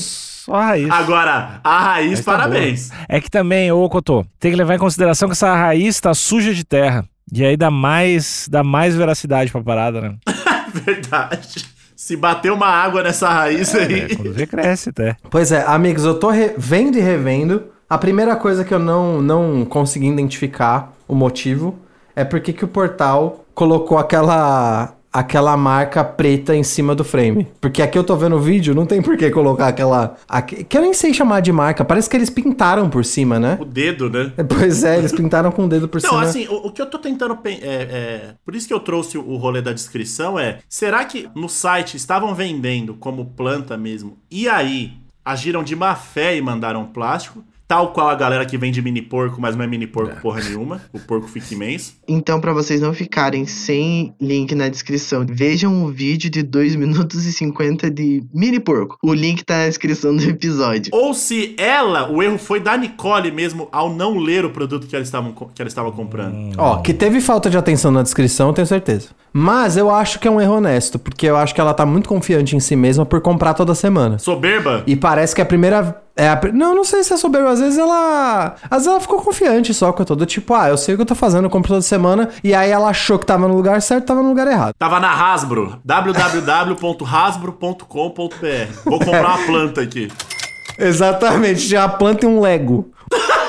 só 0.48 0.56
a 0.56 0.66
raiz. 0.66 0.90
Agora, 0.90 1.60
a 1.62 1.80
raiz, 1.80 2.24
tá 2.24 2.32
parabéns. 2.32 2.90
É 3.10 3.20
que 3.20 3.30
também, 3.30 3.70
ô 3.70 3.90
Cotô, 3.90 4.26
tem 4.40 4.50
que 4.50 4.58
levar 4.58 4.76
em 4.76 4.80
consideração 4.80 5.28
que 5.28 5.34
essa 5.34 5.54
raiz 5.54 6.00
tá 6.00 6.14
suja 6.14 6.54
de 6.54 6.64
terra. 6.64 7.04
E 7.34 7.44
aí 7.44 7.58
dá 7.58 7.70
mais, 7.70 8.48
dá 8.50 8.64
mais 8.64 8.96
veracidade 8.96 9.52
pra 9.52 9.62
parada, 9.62 10.00
né? 10.00 10.16
Verdade. 10.72 11.66
Se 11.98 12.16
bater 12.16 12.54
uma 12.54 12.68
água 12.68 13.04
nessa 13.04 13.28
raiz 13.28 13.76
aí. 13.76 14.04
É, 14.04 14.16
quando 14.16 14.32
vê, 14.32 14.48
cresce 14.48 14.90
até. 14.90 15.18
Pois 15.30 15.52
é, 15.52 15.66
amigos, 15.68 16.06
eu 16.06 16.18
tô 16.18 16.30
vendo 16.58 16.98
e 16.98 17.02
revendo. 17.02 17.64
A 17.90 17.98
primeira 17.98 18.34
coisa 18.38 18.64
que 18.64 18.74
eu 18.74 18.80
não, 18.80 19.22
não 19.22 19.66
consegui 19.66 20.08
identificar 20.08 20.94
o 21.10 21.14
motivo 21.16 21.78
é 22.16 22.24
porque 22.24 22.54
que 22.54 22.64
o 22.64 22.70
portal 22.70 23.46
colocou 23.54 23.98
aquela 23.98 24.94
aquela 25.18 25.58
marca 25.58 26.04
preta 26.04 26.56
em 26.56 26.62
cima 26.64 26.94
do 26.94 27.04
frame. 27.04 27.48
Porque 27.60 27.82
aqui 27.82 27.98
eu 27.98 28.04
tô 28.04 28.16
vendo 28.16 28.36
o 28.36 28.40
vídeo, 28.40 28.76
não 28.76 28.86
tem 28.86 29.02
por 29.02 29.18
que 29.18 29.32
colocar 29.32 29.68
aquela... 29.68 30.16
aque- 30.30 30.64
que 30.64 30.78
eu 30.78 30.82
nem 30.82 30.94
sei 30.94 31.12
chamar 31.14 31.40
de 31.42 31.52
marca, 31.52 31.84
parece 31.84 32.08
que 32.08 32.16
eles 32.16 32.30
pintaram 32.30 32.88
por 32.88 33.04
cima, 33.04 33.40
né? 33.40 33.58
O 33.60 33.66
dedo, 33.66 34.10
né? 34.10 34.32
Pois 34.48 34.84
é, 34.84 34.98
eles 35.00 35.12
pintaram 35.12 35.52
com 35.52 35.66
o 35.66 35.68
dedo 35.68 35.88
por 35.88 36.00
Não, 36.02 36.10
cima. 36.10 36.22
assim, 36.22 36.48
o, 36.48 36.68
o 36.68 36.72
que 36.72 36.82
eu 36.82 36.86
tô 36.86 37.00
tentando. 37.00 37.36
É, 37.46 37.56
é, 37.62 38.34
por 38.46 38.56
isso 38.56 38.68
que 38.68 38.74
eu 38.74 38.80
trouxe 38.80 39.18
o, 39.18 39.28
o 39.28 39.38
rolê 39.38 39.62
da 39.62 39.74
descrição 39.74 40.38
é: 40.38 40.60
será 40.70 41.04
que 41.04 41.28
no 41.36 41.50
site 41.50 41.98
estavam 41.98 42.36
vendendo 42.36 42.94
como 42.94 43.26
planta 43.26 43.76
mesmo? 43.76 44.18
E 44.30 44.48
aí 44.48 44.94
agiram 45.26 45.64
de 45.64 45.76
má 45.76 45.96
fé 45.96 46.38
e 46.38 46.42
mandaram 46.42 46.86
plástico? 46.86 47.44
Tal 47.68 47.92
qual 47.92 48.08
a 48.08 48.16
galera 48.16 48.46
que 48.46 48.58
vende 48.58 48.82
mini 48.82 49.02
porco, 49.02 49.42
mas 49.42 49.56
não 49.56 49.64
é 49.64 49.68
mini 49.68 49.86
porco 49.86 50.16
porra 50.22 50.42
nenhuma. 50.42 50.82
O 50.94 51.00
porco 51.00 51.28
fica 51.28 51.54
imenso. 51.54 51.96
Então, 52.08 52.40
pra 52.40 52.54
vocês 52.54 52.80
não 52.80 52.94
ficarem 52.94 53.46
sem 53.46 54.16
link 54.22 54.56
na 54.56 54.70
descrição, 54.70 55.26
vejam 55.30 55.84
o 55.84 55.90
vídeo 55.90 56.30
de 56.30 56.44
2 56.44 56.76
minutos 56.78 57.26
e 57.26 57.34
50 57.34 57.92
de 57.92 58.24
mini 58.34 58.60
porco. 58.60 58.98
O 59.04 59.14
link 59.14 59.44
tá 59.44 59.58
na 59.58 59.68
descrição 59.68 60.16
do 60.16 60.24
episódio. 60.24 60.92
Ou 60.94 61.14
se 61.14 61.56
ela, 61.58 62.10
o 62.10 62.24
erro 62.24 62.38
foi 62.38 62.62
da 62.62 62.78
Nicole 62.78 63.32
mesmo 63.32 63.68
ao 63.70 63.94
não 63.94 64.18
ler 64.18 64.46
o 64.46 64.50
produto 64.50 64.88
que 64.88 64.96
ela 64.96 65.04
estava, 65.04 65.30
que 65.54 65.62
ela 65.62 65.68
estava 65.68 65.92
comprando. 65.92 66.56
Ó, 66.58 66.78
que 66.78 66.94
teve 66.94 67.20
falta 67.20 67.50
de 67.50 67.58
atenção 67.58 67.92
na 67.92 68.02
descrição, 68.02 68.48
eu 68.48 68.54
tenho 68.54 68.68
certeza. 68.68 69.10
Mas 69.34 69.78
eu 69.78 69.92
acho 69.92 70.20
que 70.20 70.28
é 70.28 70.32
um 70.32 70.40
erro 70.42 70.56
honesto, 70.56 70.98
porque 70.98 71.28
eu 71.28 71.36
acho 71.36 71.54
que 71.54 71.62
ela 71.62 71.74
tá 71.74 71.86
muito 71.86 72.10
confiante 72.10 72.56
em 72.56 72.60
si 72.60 72.76
mesma 72.76 73.06
por 73.06 73.22
comprar 73.22 73.54
toda 73.54 73.76
semana. 73.76 74.18
Soberba? 74.18 74.84
E 74.88 74.96
parece 74.96 75.36
que 75.36 75.42
é 75.42 75.44
a 75.44 75.46
primeira. 75.46 76.02
É 76.18 76.30
a, 76.30 76.42
não, 76.52 76.74
não 76.74 76.84
sei 76.84 77.04
se 77.04 77.14
é 77.14 77.18
soberba. 77.18 77.52
Às 77.52 77.60
vezes 77.60 77.78
ela. 77.78 78.56
Às 78.64 78.70
vezes 78.70 78.88
ela 78.88 79.00
ficou 79.00 79.22
confiante 79.22 79.72
só 79.72 79.94
com 79.94 80.04
todo 80.04 80.26
tipo, 80.26 80.52
ah, 80.56 80.70
eu 80.70 80.78
sei 80.78 80.96
o 80.96 80.98
que 80.98 81.04
eu 81.04 81.06
tô 81.06 81.14
fazendo, 81.14 81.44
eu 81.46 81.50
compro 81.50 81.70
toda 81.70 81.82
semana. 81.84 82.30
E 82.44 82.56
aí 82.56 82.72
ela 82.72 82.90
achou 82.90 83.20
que 83.20 83.26
tava 83.26 83.48
no 83.48 83.56
lugar 83.56 83.80
certo, 83.84 84.06
tava 84.06 84.24
no 84.24 84.30
lugar 84.30 84.48
errado. 84.48 84.74
Tava 84.80 85.00
na 85.00 85.12
Hasbro. 85.12 85.80
www.hasbro.com.br. 85.86 88.82
Vou 88.84 89.00
comprar 89.00 89.38
uma 89.38 89.46
planta 89.46 89.82
aqui. 89.82 90.12
Exatamente, 90.80 91.68
já 91.68 91.88
planta 91.88 92.26
e 92.26 92.30
um 92.30 92.40
Lego. 92.40 92.92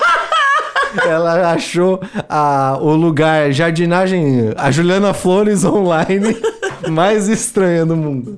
Ela 1.07 1.53
achou 1.53 2.01
a, 2.29 2.79
o 2.81 2.95
lugar 2.95 3.53
jardinagem, 3.53 4.53
a 4.57 4.71
Juliana 4.71 5.13
Flores 5.13 5.65
online 5.65 6.37
mais 6.89 7.29
estranha 7.29 7.85
do 7.85 7.97
mundo. 7.97 8.37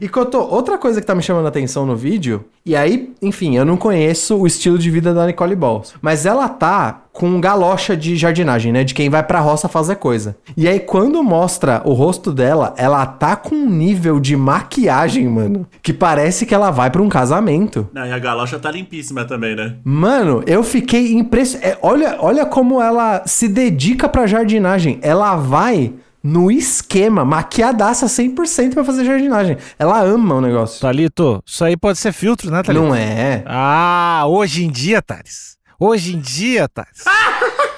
E 0.00 0.08
Cotô, 0.08 0.40
outra 0.42 0.78
coisa 0.78 1.00
que 1.00 1.06
tá 1.06 1.14
me 1.14 1.22
chamando 1.22 1.46
a 1.46 1.48
atenção 1.48 1.86
no 1.86 1.96
vídeo, 1.96 2.44
e 2.64 2.74
aí, 2.74 3.12
enfim, 3.20 3.56
eu 3.56 3.64
não 3.64 3.76
conheço 3.76 4.36
o 4.36 4.46
estilo 4.46 4.78
de 4.78 4.90
vida 4.90 5.12
da 5.12 5.26
Nicole 5.26 5.54
Balls, 5.54 5.94
mas 6.00 6.24
ela 6.26 6.48
tá 6.48 7.02
com 7.12 7.40
galocha 7.40 7.96
de 7.96 8.16
jardinagem, 8.16 8.72
né? 8.72 8.82
De 8.82 8.92
quem 8.92 9.08
vai 9.08 9.22
pra 9.22 9.38
roça 9.38 9.68
fazer 9.68 9.96
coisa. 9.96 10.36
E 10.56 10.66
aí, 10.66 10.80
quando 10.80 11.22
mostra 11.22 11.80
o 11.84 11.92
rosto 11.92 12.32
dela, 12.32 12.74
ela 12.76 13.06
tá 13.06 13.36
com 13.36 13.54
um 13.54 13.70
nível 13.70 14.18
de 14.18 14.36
maquiagem, 14.36 15.28
mano, 15.28 15.66
que 15.80 15.92
parece 15.92 16.44
que 16.44 16.54
ela 16.54 16.70
vai 16.70 16.90
pra 16.90 17.02
um 17.02 17.08
casamento. 17.08 17.88
Não, 17.92 18.04
e 18.04 18.12
a 18.12 18.18
galocha 18.18 18.58
tá 18.58 18.70
limpíssima 18.70 19.24
também, 19.24 19.54
né? 19.54 19.76
Mano, 19.84 20.42
eu 20.46 20.64
fiquei 20.64 21.12
impressionado. 21.12 21.78
olha, 21.82 22.16
olha 22.18 22.46
como 22.46 22.82
ela 22.82 23.22
se 23.26 23.46
dedica 23.46 24.08
pra 24.08 24.26
jardinagem. 24.26 24.98
Ela 25.00 25.36
vai 25.36 25.92
no 26.24 26.50
esquema, 26.50 27.22
maquiadaça 27.22 28.06
100% 28.06 28.72
pra 28.72 28.82
fazer 28.82 29.04
jardinagem. 29.04 29.58
Ela 29.78 30.02
ama 30.02 30.36
o 30.36 30.40
negócio. 30.40 30.80
Thalito, 30.80 31.42
isso 31.44 31.62
aí 31.62 31.76
pode 31.76 31.98
ser 31.98 32.12
filtro, 32.12 32.50
né, 32.50 32.62
Thalito? 32.62 32.82
Não 32.82 32.94
é. 32.94 33.44
Ah, 33.46 34.24
hoje 34.26 34.64
em 34.64 34.70
dia, 34.70 35.02
Thales. 35.02 35.58
Hoje 35.78 36.16
em 36.16 36.20
dia, 36.20 36.66
Thales. 36.66 37.04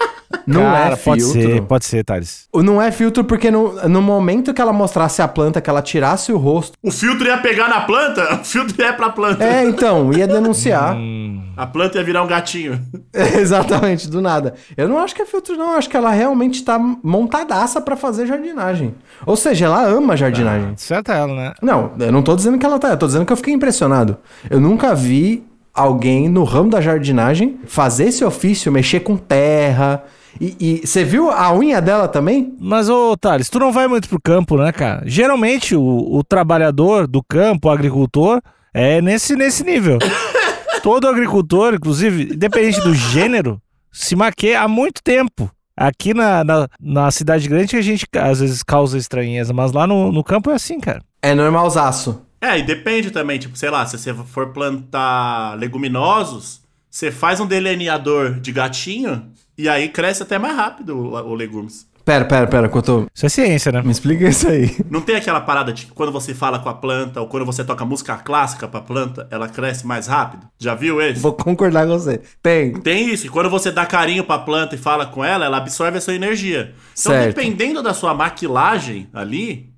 Não 0.47 0.63
Cara, 0.63 0.95
é 0.95 0.97
pode 0.97 1.23
filtro. 1.23 1.43
ser, 1.43 1.63
pode 1.63 1.85
ser, 1.85 2.05
Thales. 2.05 2.47
Não 2.55 2.81
é 2.81 2.93
filtro 2.93 3.25
porque 3.25 3.51
no, 3.51 3.89
no 3.89 4.01
momento 4.01 4.55
que 4.55 4.61
ela 4.61 4.73
mostrasse 4.73 5.21
a 5.21 5.27
planta, 5.27 5.61
que 5.61 5.69
ela 5.69 5.83
tirasse 5.83 6.33
o 6.33 6.37
rosto. 6.37 6.77
O 6.83 6.91
filtro 6.93 7.27
ia 7.27 7.39
pegar 7.39 7.69
na 7.69 7.81
planta? 7.81 8.37
O 8.41 8.45
filtro 8.45 8.81
é 8.83 8.93
pra 8.93 9.11
planta. 9.11 9.45
É, 9.45 9.65
então, 9.65 10.13
ia 10.13 10.27
denunciar. 10.27 10.97
A 11.57 11.67
planta 11.67 11.97
ia 11.97 12.05
virar 12.05 12.23
um 12.23 12.27
gatinho. 12.27 12.79
Exatamente, 13.15 14.09
do 14.11 14.21
nada. 14.21 14.55
Eu 14.77 14.87
não 14.87 14.99
acho 14.99 15.15
que 15.15 15.23
é 15.23 15.27
filtro, 15.27 15.57
não. 15.57 15.73
Eu 15.73 15.79
acho 15.79 15.89
que 15.89 15.97
ela 15.97 16.11
realmente 16.11 16.63
tá 16.63 16.79
montadaça 16.79 17.81
pra 17.81 17.97
fazer 17.97 18.27
jardinagem. 18.27 18.95
Ou 19.25 19.37
seja, 19.37 19.65
ela 19.65 19.83
ama 19.87 20.17
jardinagem. 20.17 20.75
certo 20.77 21.11
é 21.11 21.19
ela, 21.19 21.35
né? 21.35 21.53
Não, 21.63 21.93
eu 21.99 22.13
não 22.13 22.23
tô 22.23 22.37
dizendo 22.37 22.59
que 22.59 22.67
ela 22.67 22.79
tá, 22.79 22.89
eu 22.91 22.97
tô 22.99 23.07
dizendo 23.07 23.25
que 23.25 23.33
eu 23.33 23.37
fiquei 23.39 23.55
impressionado. 23.55 24.19
Eu 24.51 24.61
nunca 24.61 24.95
vi 24.95 25.45
alguém 25.73 26.29
no 26.29 26.45
ramo 26.45 26.69
da 26.71 26.81
jardinagem 26.81 27.59
fazer 27.67 28.05
esse 28.05 28.23
ofício, 28.25 28.71
mexer 28.71 29.01
com 29.01 29.17
terra. 29.17 30.03
E 30.41 30.83
você 30.85 31.05
viu 31.05 31.31
a 31.31 31.55
unha 31.55 31.81
dela 31.81 32.09
também? 32.09 32.55
Mas, 32.61 32.89
ô, 32.89 33.17
Thales, 33.17 33.49
tu 33.49 33.59
não 33.59 33.73
vai 33.73 33.89
muito 33.89 34.09
pro 34.09 34.21
campo, 34.21 34.57
né, 34.57 34.73
cara? 34.73 35.03
Geralmente, 35.07 35.75
o, 35.75 35.83
o 35.83 36.23
trabalhador 36.23 37.07
do 37.07 37.23
campo, 37.23 37.69
o 37.69 37.71
agricultor, 37.71 38.41
é 38.73 39.01
nesse, 39.01 39.35
nesse 39.35 39.65
nível. 39.65 39.99
Todo 40.83 41.09
agricultor, 41.09 41.75
inclusive, 41.75 42.35
independente 42.35 42.81
do 42.81 42.95
gênero, 42.95 43.61
se 43.91 44.15
maqueia 44.15 44.61
há 44.61 44.69
muito 44.69 45.03
tempo. 45.03 45.51
Aqui 45.77 46.15
na, 46.15 46.43
na, 46.43 46.69
na 46.81 47.11
cidade 47.11 47.49
grande 47.49 47.69
que 47.69 47.77
a 47.77 47.83
gente 47.83 48.07
às 48.15 48.41
vezes 48.41 48.63
causa 48.63 48.97
estranheza, 48.97 49.53
mas 49.53 49.73
lá 49.73 49.87
no, 49.87 50.11
no 50.11 50.25
campo 50.25 50.51
é 50.51 50.55
assim, 50.55 50.81
cara. 50.81 51.03
É 51.21 51.35
normalzaço. 51.35 52.23
É, 52.41 52.59
e 52.59 52.63
depende 52.63 53.11
também, 53.11 53.39
tipo, 53.39 53.57
sei 53.57 53.71
lá, 53.71 53.85
se 53.85 53.99
você 53.99 54.15
for 54.15 54.53
plantar 54.53 55.59
leguminosos, 55.59 56.63
você 56.91 57.11
faz 57.11 57.41
um 57.41 57.47
delineador 57.47 58.35
de 58.41 58.53
gatinho 58.53 59.31
e 59.57 59.69
aí 59.69 59.89
cresce 59.89 60.23
até 60.23 60.39
mais 60.39 60.57
rápido 60.57 60.97
o, 60.97 61.15
o 61.15 61.35
legumes. 61.35 61.87
Pera, 62.07 62.25
pera, 62.25 62.47
pera, 62.47 62.69
Couto. 62.69 63.09
Isso 63.13 63.27
é 63.27 63.29
ciência, 63.29 63.73
né? 63.73 63.83
Me 63.83 63.91
explica 63.91 64.29
isso 64.29 64.47
aí. 64.47 64.77
Não 64.89 65.01
tem 65.01 65.17
aquela 65.17 65.41
parada 65.41 65.73
de 65.73 65.87
que 65.87 65.93
quando 65.93 66.13
você 66.13 66.33
fala 66.33 66.61
com 66.61 66.69
a 66.69 66.75
planta 66.75 67.21
ou 67.21 67.27
quando 67.27 67.45
você 67.45 67.65
toca 67.65 67.85
música 67.85 68.17
clássica 68.17 68.69
pra 68.69 68.81
planta, 68.81 69.27
ela 69.29 69.49
cresce 69.49 69.85
mais 69.85 70.07
rápido? 70.07 70.47
Já 70.57 70.77
viu 70.77 71.03
esse? 71.03 71.19
Vou 71.21 71.33
concordar 71.33 71.85
com 71.85 71.99
você. 71.99 72.21
Tem. 72.41 72.75
Tem 72.81 73.09
isso, 73.13 73.27
e 73.27 73.29
quando 73.29 73.51
você 73.51 73.73
dá 73.73 73.85
carinho 73.85 74.23
pra 74.23 74.39
planta 74.39 74.77
e 74.77 74.79
fala 74.79 75.05
com 75.07 75.25
ela, 75.25 75.47
ela 75.47 75.57
absorve 75.57 75.99
a 75.99 76.01
sua 76.01 76.15
energia. 76.15 76.75
Então, 76.93 77.13
Certo. 77.13 77.35
dependendo 77.35 77.83
da 77.83 77.93
sua 77.93 78.15
maquilagem 78.15 79.09
ali, 79.13 79.73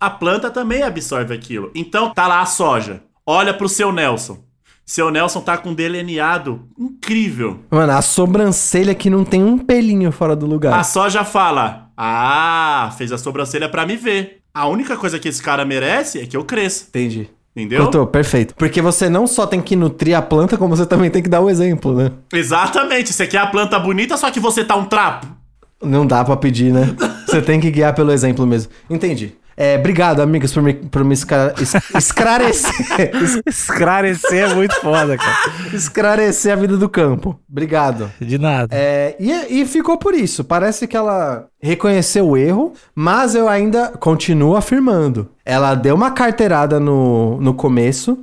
a 0.00 0.10
planta 0.10 0.50
também 0.50 0.82
absorve 0.82 1.32
aquilo. 1.32 1.70
Então, 1.72 2.12
tá 2.12 2.26
lá 2.26 2.40
a 2.40 2.46
soja. 2.46 3.00
Olha 3.24 3.54
pro 3.54 3.68
seu 3.68 3.92
Nelson. 3.92 4.42
Seu 4.90 5.08
Nelson 5.08 5.40
tá 5.40 5.56
com 5.56 5.68
um 5.68 5.74
delineado 5.74 6.62
incrível. 6.76 7.60
Mano, 7.70 7.92
a 7.92 8.02
sobrancelha 8.02 8.92
que 8.92 9.08
não 9.08 9.24
tem 9.24 9.40
um 9.40 9.56
pelinho 9.56 10.10
fora 10.10 10.34
do 10.34 10.46
lugar. 10.46 10.76
A 10.76 10.82
soja 10.82 11.22
fala: 11.22 11.92
Ah, 11.96 12.92
fez 12.98 13.12
a 13.12 13.16
sobrancelha 13.16 13.68
pra 13.68 13.86
me 13.86 13.96
ver. 13.96 14.40
A 14.52 14.66
única 14.66 14.96
coisa 14.96 15.16
que 15.20 15.28
esse 15.28 15.40
cara 15.40 15.64
merece 15.64 16.20
é 16.20 16.26
que 16.26 16.36
eu 16.36 16.44
cresça. 16.44 16.86
Entendi. 16.88 17.30
Entendeu? 17.54 17.84
Cotô, 17.84 18.04
perfeito. 18.04 18.52
Porque 18.56 18.82
você 18.82 19.08
não 19.08 19.28
só 19.28 19.46
tem 19.46 19.62
que 19.62 19.76
nutrir 19.76 20.18
a 20.18 20.22
planta, 20.22 20.58
como 20.58 20.74
você 20.74 20.84
também 20.84 21.08
tem 21.08 21.22
que 21.22 21.28
dar 21.28 21.40
o 21.40 21.48
exemplo, 21.48 21.94
né? 21.94 22.10
Exatamente. 22.32 23.12
Você 23.12 23.28
quer 23.28 23.38
a 23.38 23.46
planta 23.46 23.78
bonita, 23.78 24.16
só 24.16 24.28
que 24.28 24.40
você 24.40 24.64
tá 24.64 24.74
um 24.74 24.86
trapo. 24.86 25.28
Não 25.80 26.04
dá 26.04 26.24
pra 26.24 26.36
pedir, 26.36 26.72
né? 26.72 26.94
Você 27.26 27.40
tem 27.40 27.60
que 27.60 27.70
guiar 27.70 27.94
pelo 27.94 28.10
exemplo 28.10 28.44
mesmo. 28.44 28.72
Entendi. 28.90 29.34
É, 29.62 29.76
obrigado, 29.76 30.22
amigos, 30.22 30.54
por 30.54 30.62
me, 30.62 30.72
por 30.72 31.04
me 31.04 31.12
escra- 31.12 31.54
es- 31.60 31.74
esclarecer. 31.94 32.72
es- 33.22 33.42
Esclarecer 33.46 34.50
é 34.50 34.54
muito 34.54 34.74
foda, 34.80 35.18
cara. 35.18 35.36
esclarecer 35.74 36.52
a 36.52 36.56
vida 36.56 36.76
do 36.78 36.88
campo. 36.88 37.38
Obrigado. 37.50 38.10
De 38.18 38.38
nada. 38.38 38.68
É, 38.74 39.16
e, 39.20 39.60
e 39.60 39.66
ficou 39.66 39.98
por 39.98 40.14
isso. 40.14 40.42
Parece 40.44 40.86
que 40.86 40.96
ela 40.96 41.46
reconheceu 41.60 42.26
o 42.28 42.36
erro, 42.38 42.72
mas 42.94 43.34
eu 43.34 43.48
ainda 43.48 43.88
continuo 44.00 44.56
afirmando. 44.56 45.28
Ela 45.44 45.74
deu 45.74 45.94
uma 45.94 46.10
carteirada 46.10 46.80
no, 46.80 47.38
no 47.40 47.52
começo 47.52 48.18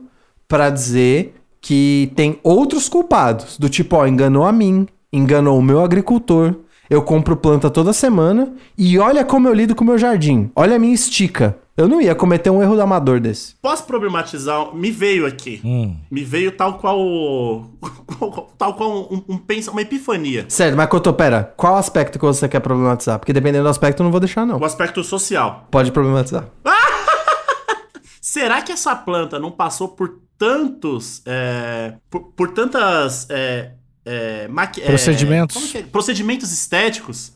pra 0.48 0.70
dizer 0.72 1.36
que 1.62 2.12
tem 2.16 2.40
outros 2.42 2.90
culpados. 2.90 3.58
Do 3.60 3.70
tipo, 3.70 3.96
ó, 3.96 4.08
enganou 4.08 4.44
a 4.46 4.52
mim, 4.52 4.88
enganou 5.14 5.60
o 5.60 5.62
meu 5.62 5.84
agricultor. 5.84 6.56
Eu 6.90 7.02
compro 7.02 7.36
planta 7.36 7.70
toda 7.70 7.92
semana 7.92 8.54
e 8.78 8.98
olha 8.98 9.26
como 9.26 9.48
eu 9.48 9.54
lido 9.54 9.76
com 9.76 9.84
o 9.84 9.88
meu 9.88 9.98
jardim. 9.98 10.50
Olha 10.56 10.76
a 10.78 10.80
minha 10.80 10.94
estica. 10.94 11.58
Eu 11.76 11.88
não 11.88 12.02
ia 12.02 12.16
cometer 12.16 12.50
um 12.50 12.62
erro 12.62 12.76
do 12.76 12.82
amador 12.82 13.20
desse. 13.20 13.54
Posso 13.62 13.84
problematizar? 13.84 14.74
Me 14.74 14.90
veio 14.90 15.28
aqui. 15.28 15.62
Hum. 15.64 15.96
Me 16.10 16.24
veio 16.24 16.52
tal 16.52 16.80
qual. 16.80 17.70
tal 18.58 18.74
qual 18.74 19.14
um, 19.14 19.24
um 19.30 19.38
pensa, 19.38 19.70
uma 19.70 19.82
epifania. 19.82 20.46
Certo, 20.50 20.76
mas 20.76 20.88
Cotô, 20.88 21.14
pera. 21.14 21.54
Qual 21.56 21.76
aspecto 21.76 22.18
que 22.18 22.26
você 22.26 22.50
quer 22.50 22.62
problematizar? 22.62 23.20
Porque 23.20 23.32
dependendo 23.32 23.66
do 23.66 23.70
aspecto, 23.70 24.02
eu 24.02 24.06
não 24.06 24.12
vou 24.12 24.20
deixar, 24.20 24.44
não. 24.46 24.58
O 24.58 24.66
aspecto 24.66 25.04
social. 25.04 25.68
Pode 25.70 25.92
problematizar. 25.92 26.50
Será 28.20 28.62
que 28.62 28.72
essa 28.72 28.96
planta 28.96 29.38
não 29.38 29.52
passou 29.52 29.90
por 29.90 30.20
tantos. 30.38 31.22
é, 31.28 31.94
por, 32.10 32.22
por 32.36 32.52
tantas. 32.54 33.28
é, 33.30 33.74
é, 34.08 34.48
maqui- 34.48 34.82
é, 34.82 34.86
Procedimentos. 34.86 35.56
como 35.56 35.68
que 35.68 35.78
é? 35.80 35.84
Procedimentos 35.84 36.52
estéticos 36.52 37.34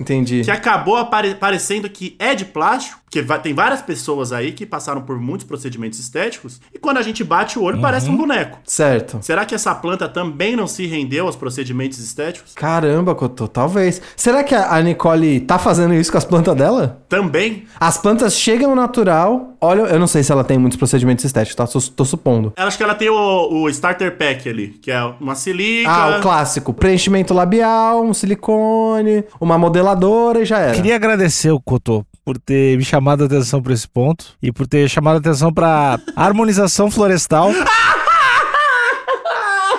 Entendi. 0.00 0.42
que 0.42 0.50
acabou 0.50 0.96
apare- 0.96 1.34
parecendo 1.34 1.88
que 1.88 2.16
é 2.18 2.34
de 2.34 2.44
plástico, 2.44 3.00
porque 3.04 3.20
va- 3.22 3.38
tem 3.38 3.54
várias 3.54 3.80
pessoas 3.82 4.32
aí 4.32 4.52
que 4.52 4.64
passaram 4.66 5.02
por 5.02 5.18
muitos 5.20 5.46
procedimentos 5.46 5.98
estéticos, 6.00 6.60
e 6.72 6.78
quando 6.78 6.96
a 6.98 7.02
gente 7.02 7.22
bate 7.22 7.58
o 7.58 7.62
olho 7.62 7.80
parece 7.80 8.08
um 8.08 8.16
boneco. 8.16 8.58
Certo. 8.64 9.18
Será 9.20 9.44
que 9.44 9.54
essa 9.54 9.74
planta 9.74 10.08
também 10.08 10.56
não 10.56 10.66
se 10.66 10.86
rendeu 10.86 11.26
aos 11.26 11.36
procedimentos 11.36 11.98
estéticos? 11.98 12.52
Caramba, 12.54 13.14
Cotô, 13.14 13.46
talvez. 13.46 14.00
Será 14.16 14.42
que 14.42 14.54
a 14.54 14.80
Nicole 14.82 15.40
tá 15.40 15.58
fazendo 15.58 15.94
isso 15.94 16.10
com 16.10 16.18
as 16.18 16.24
plantas 16.24 16.56
dela? 16.56 17.02
Também. 17.08 17.66
As 17.78 17.98
plantas 17.98 18.34
chegam 18.36 18.70
ao 18.70 18.76
natural. 18.76 19.54
Olha, 19.60 19.82
eu 19.82 19.98
não 19.98 20.06
sei 20.06 20.22
se 20.22 20.30
ela 20.32 20.42
tem 20.44 20.58
muitos 20.58 20.76
procedimentos 20.76 21.24
estéticos, 21.24 21.54
tá? 21.54 21.66
Tô, 21.66 21.80
tô 21.80 22.04
supondo. 22.04 22.52
Eu 22.56 22.64
acho 22.66 22.76
que 22.76 22.82
ela 22.82 22.94
tem 22.94 23.08
o, 23.08 23.14
o 23.62 23.68
starter 23.70 24.16
pack 24.18 24.48
ali, 24.48 24.68
que 24.82 24.90
é 24.90 25.02
uma 25.20 25.34
silica. 25.34 25.90
Ah, 25.90 26.13
o 26.18 26.22
clássico. 26.22 26.72
Preenchimento 26.72 27.34
labial, 27.34 28.04
um 28.04 28.14
silicone, 28.14 29.24
uma 29.40 29.58
modeladora 29.58 30.42
e 30.42 30.44
já 30.44 30.58
era. 30.58 30.74
Queria 30.74 30.96
agradecer 30.96 31.50
o 31.50 31.60
Cotô 31.60 32.04
por 32.24 32.38
ter 32.38 32.76
me 32.78 32.84
chamado 32.84 33.22
a 33.22 33.26
atenção 33.26 33.62
pra 33.62 33.72
esse 33.72 33.88
ponto 33.88 34.26
e 34.42 34.50
por 34.50 34.66
ter 34.66 34.88
chamado 34.88 35.16
a 35.16 35.18
atenção 35.18 35.52
pra 35.52 35.98
harmonização 36.16 36.90
florestal. 36.90 37.50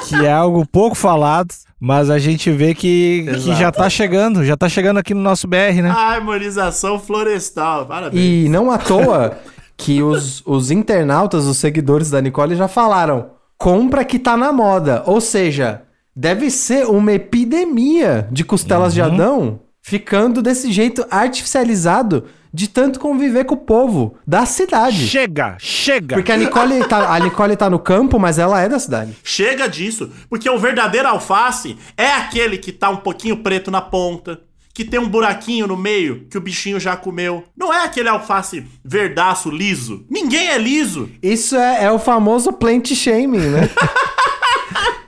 que 0.07 0.15
é 0.23 0.31
algo 0.31 0.65
pouco 0.67 0.95
falado, 0.95 1.53
mas 1.79 2.09
a 2.09 2.19
gente 2.19 2.51
vê 2.51 2.75
que, 2.75 3.25
que 3.25 3.55
já 3.55 3.71
tá 3.71 3.89
chegando, 3.89 4.45
já 4.45 4.55
tá 4.55 4.69
chegando 4.69 4.99
aqui 4.99 5.13
no 5.13 5.21
nosso 5.21 5.47
BR, 5.47 5.81
né? 5.81 5.89
A 5.89 6.13
harmonização 6.13 6.99
florestal. 6.99 7.85
Parabéns. 7.87 8.23
E 8.23 8.47
não 8.49 8.69
à 8.69 8.77
toa 8.77 9.37
que 9.75 10.01
os, 10.01 10.43
os 10.45 10.71
internautas, 10.71 11.45
os 11.45 11.57
seguidores 11.57 12.09
da 12.09 12.21
Nicole 12.21 12.55
já 12.55 12.67
falaram: 12.67 13.31
compra 13.57 14.05
que 14.05 14.19
tá 14.19 14.37
na 14.37 14.51
moda. 14.51 15.03
Ou 15.05 15.19
seja, 15.19 15.81
deve 16.15 16.49
ser 16.49 16.85
uma 16.85 17.11
epidemia 17.11 18.27
de 18.31 18.43
costelas 18.43 18.93
de 18.93 19.01
Adão 19.01 19.59
ficando 19.81 20.41
desse 20.41 20.71
jeito 20.71 21.05
artificializado 21.11 22.25
de 22.51 22.69
tanto 22.69 22.99
conviver 22.99 23.43
com 23.43 23.55
o 23.55 23.57
povo 23.57 24.15
da 24.25 24.45
cidade. 24.45 25.07
Chega, 25.07 25.57
chega! 25.59 26.15
Porque 26.15 26.31
a 26.31 26.37
Nicole, 26.37 26.87
tá, 26.87 27.13
a 27.13 27.19
Nicole 27.19 27.57
tá 27.57 27.69
no 27.69 27.77
campo, 27.77 28.17
mas 28.17 28.39
ela 28.39 28.61
é 28.61 28.69
da 28.69 28.79
cidade. 28.79 29.15
Chega 29.23 29.67
disso, 29.67 30.09
porque 30.29 30.49
o 30.49 30.57
verdadeiro 30.57 31.09
alface 31.09 31.77
é 31.97 32.07
aquele 32.13 32.57
que 32.57 32.71
tá 32.71 32.89
um 32.89 32.97
pouquinho 32.97 33.37
preto 33.37 33.69
na 33.69 33.81
ponta, 33.81 34.39
que 34.73 34.85
tem 34.85 34.99
um 34.99 35.07
buraquinho 35.07 35.67
no 35.67 35.75
meio 35.75 36.27
que 36.29 36.37
o 36.37 36.41
bichinho 36.41 36.79
já 36.79 36.95
comeu. 36.95 37.43
Não 37.55 37.73
é 37.73 37.83
aquele 37.83 38.09
alface 38.09 38.65
verdaço 38.83 39.49
liso. 39.49 40.05
Ninguém 40.09 40.47
é 40.47 40.57
liso. 40.57 41.09
Isso 41.21 41.57
é, 41.57 41.83
é 41.83 41.91
o 41.91 41.99
famoso 41.99 42.53
plant 42.53 42.93
shaming, 42.93 43.37
né? 43.37 43.69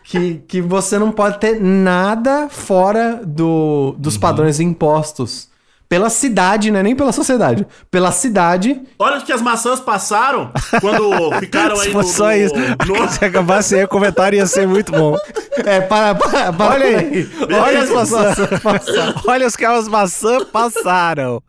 que, 0.09 0.35
que 0.47 0.61
você 0.61 0.97
não 0.97 1.11
pode 1.11 1.37
ter 1.39 1.59
nada 1.61 2.47
fora 2.49 3.21
do, 3.25 3.93
dos 3.97 4.17
padrões 4.17 4.59
impostos. 4.59 5.49
Pela 5.89 6.09
cidade, 6.09 6.69
não 6.69 6.79
é 6.81 6.83
nem 6.83 6.95
pela 6.95 7.13
sociedade. 7.13 7.65
Pela 7.89 8.11
cidade. 8.11 8.81
Olha 8.99 9.19
o 9.19 9.21
que 9.23 9.31
as 9.31 9.41
maçãs 9.41 9.79
passaram 9.79 10.51
quando 10.81 11.31
ficaram 11.39 11.75
aí 11.79 11.87
Se 11.87 11.87
no, 11.87 11.93
fosse 11.93 12.13
só 12.13 12.25
no- 12.25 12.33
isso, 12.33 12.53
no- 12.85 13.07
se 13.09 13.23
acabasse 13.23 13.75
aí 13.75 13.83
o 13.85 13.87
comentário 13.87 14.35
ia 14.37 14.45
ser 14.45 14.65
muito 14.67 14.91
bom. 14.91 15.15
É, 15.65 15.81
para, 15.81 16.13
para, 16.13 16.53
para 16.53 16.65
Olha 16.75 16.85
aí, 16.99 17.27
olha 17.51 17.81
as 17.81 17.89
maçãs. 17.89 18.37
Maçã. 18.63 19.15
Olha 19.27 19.47
os 19.47 19.55
que 19.55 19.65
as 19.65 19.87
maçãs 19.87 20.43
passaram. 20.43 21.41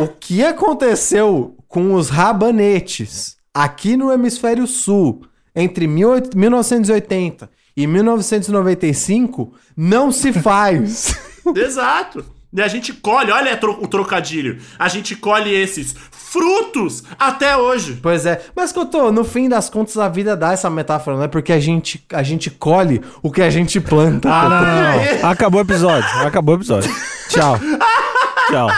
O 0.00 0.06
que 0.20 0.44
aconteceu 0.44 1.56
com 1.66 1.92
os 1.94 2.08
rabanetes 2.08 3.36
aqui 3.52 3.96
no 3.96 4.12
hemisfério 4.12 4.64
sul 4.66 5.22
entre 5.56 5.86
18 5.86 6.36
1980 6.38 7.50
e 7.76 7.86
1995 7.86 9.52
não 9.76 10.12
se 10.12 10.32
faz. 10.32 11.18
Exato. 11.56 12.24
E 12.52 12.62
a 12.62 12.68
gente 12.68 12.92
colhe, 12.92 13.30
olha 13.32 13.56
tro- 13.56 13.78
o 13.82 13.86
trocadilho. 13.86 14.58
A 14.78 14.88
gente 14.88 15.14
colhe 15.16 15.52
esses 15.54 15.94
frutos 16.10 17.02
até 17.18 17.56
hoje. 17.56 17.98
Pois 18.02 18.24
é, 18.24 18.40
mas 18.54 18.72
que 18.72 18.78
eu 18.78 18.86
tô, 18.86 19.12
no 19.12 19.24
fim 19.24 19.48
das 19.48 19.68
contas 19.68 19.98
a 19.98 20.08
vida 20.08 20.34
dá 20.36 20.52
essa 20.52 20.70
metáfora, 20.70 21.18
né? 21.18 21.28
Porque 21.28 21.52
a 21.52 21.60
gente, 21.60 22.02
a 22.12 22.22
gente 22.22 22.50
colhe 22.50 23.02
o 23.22 23.30
que 23.30 23.42
a 23.42 23.50
gente 23.50 23.78
planta. 23.80 24.28
Ah, 24.32 24.48
não, 24.48 24.62
não, 24.62 25.22
não. 25.22 25.30
Acabou 25.30 25.60
o 25.60 25.64
episódio. 25.64 26.08
Acabou 26.26 26.54
o 26.54 26.58
episódio. 26.58 26.90
Tchau. 27.28 27.58
Tchau. 28.48 28.68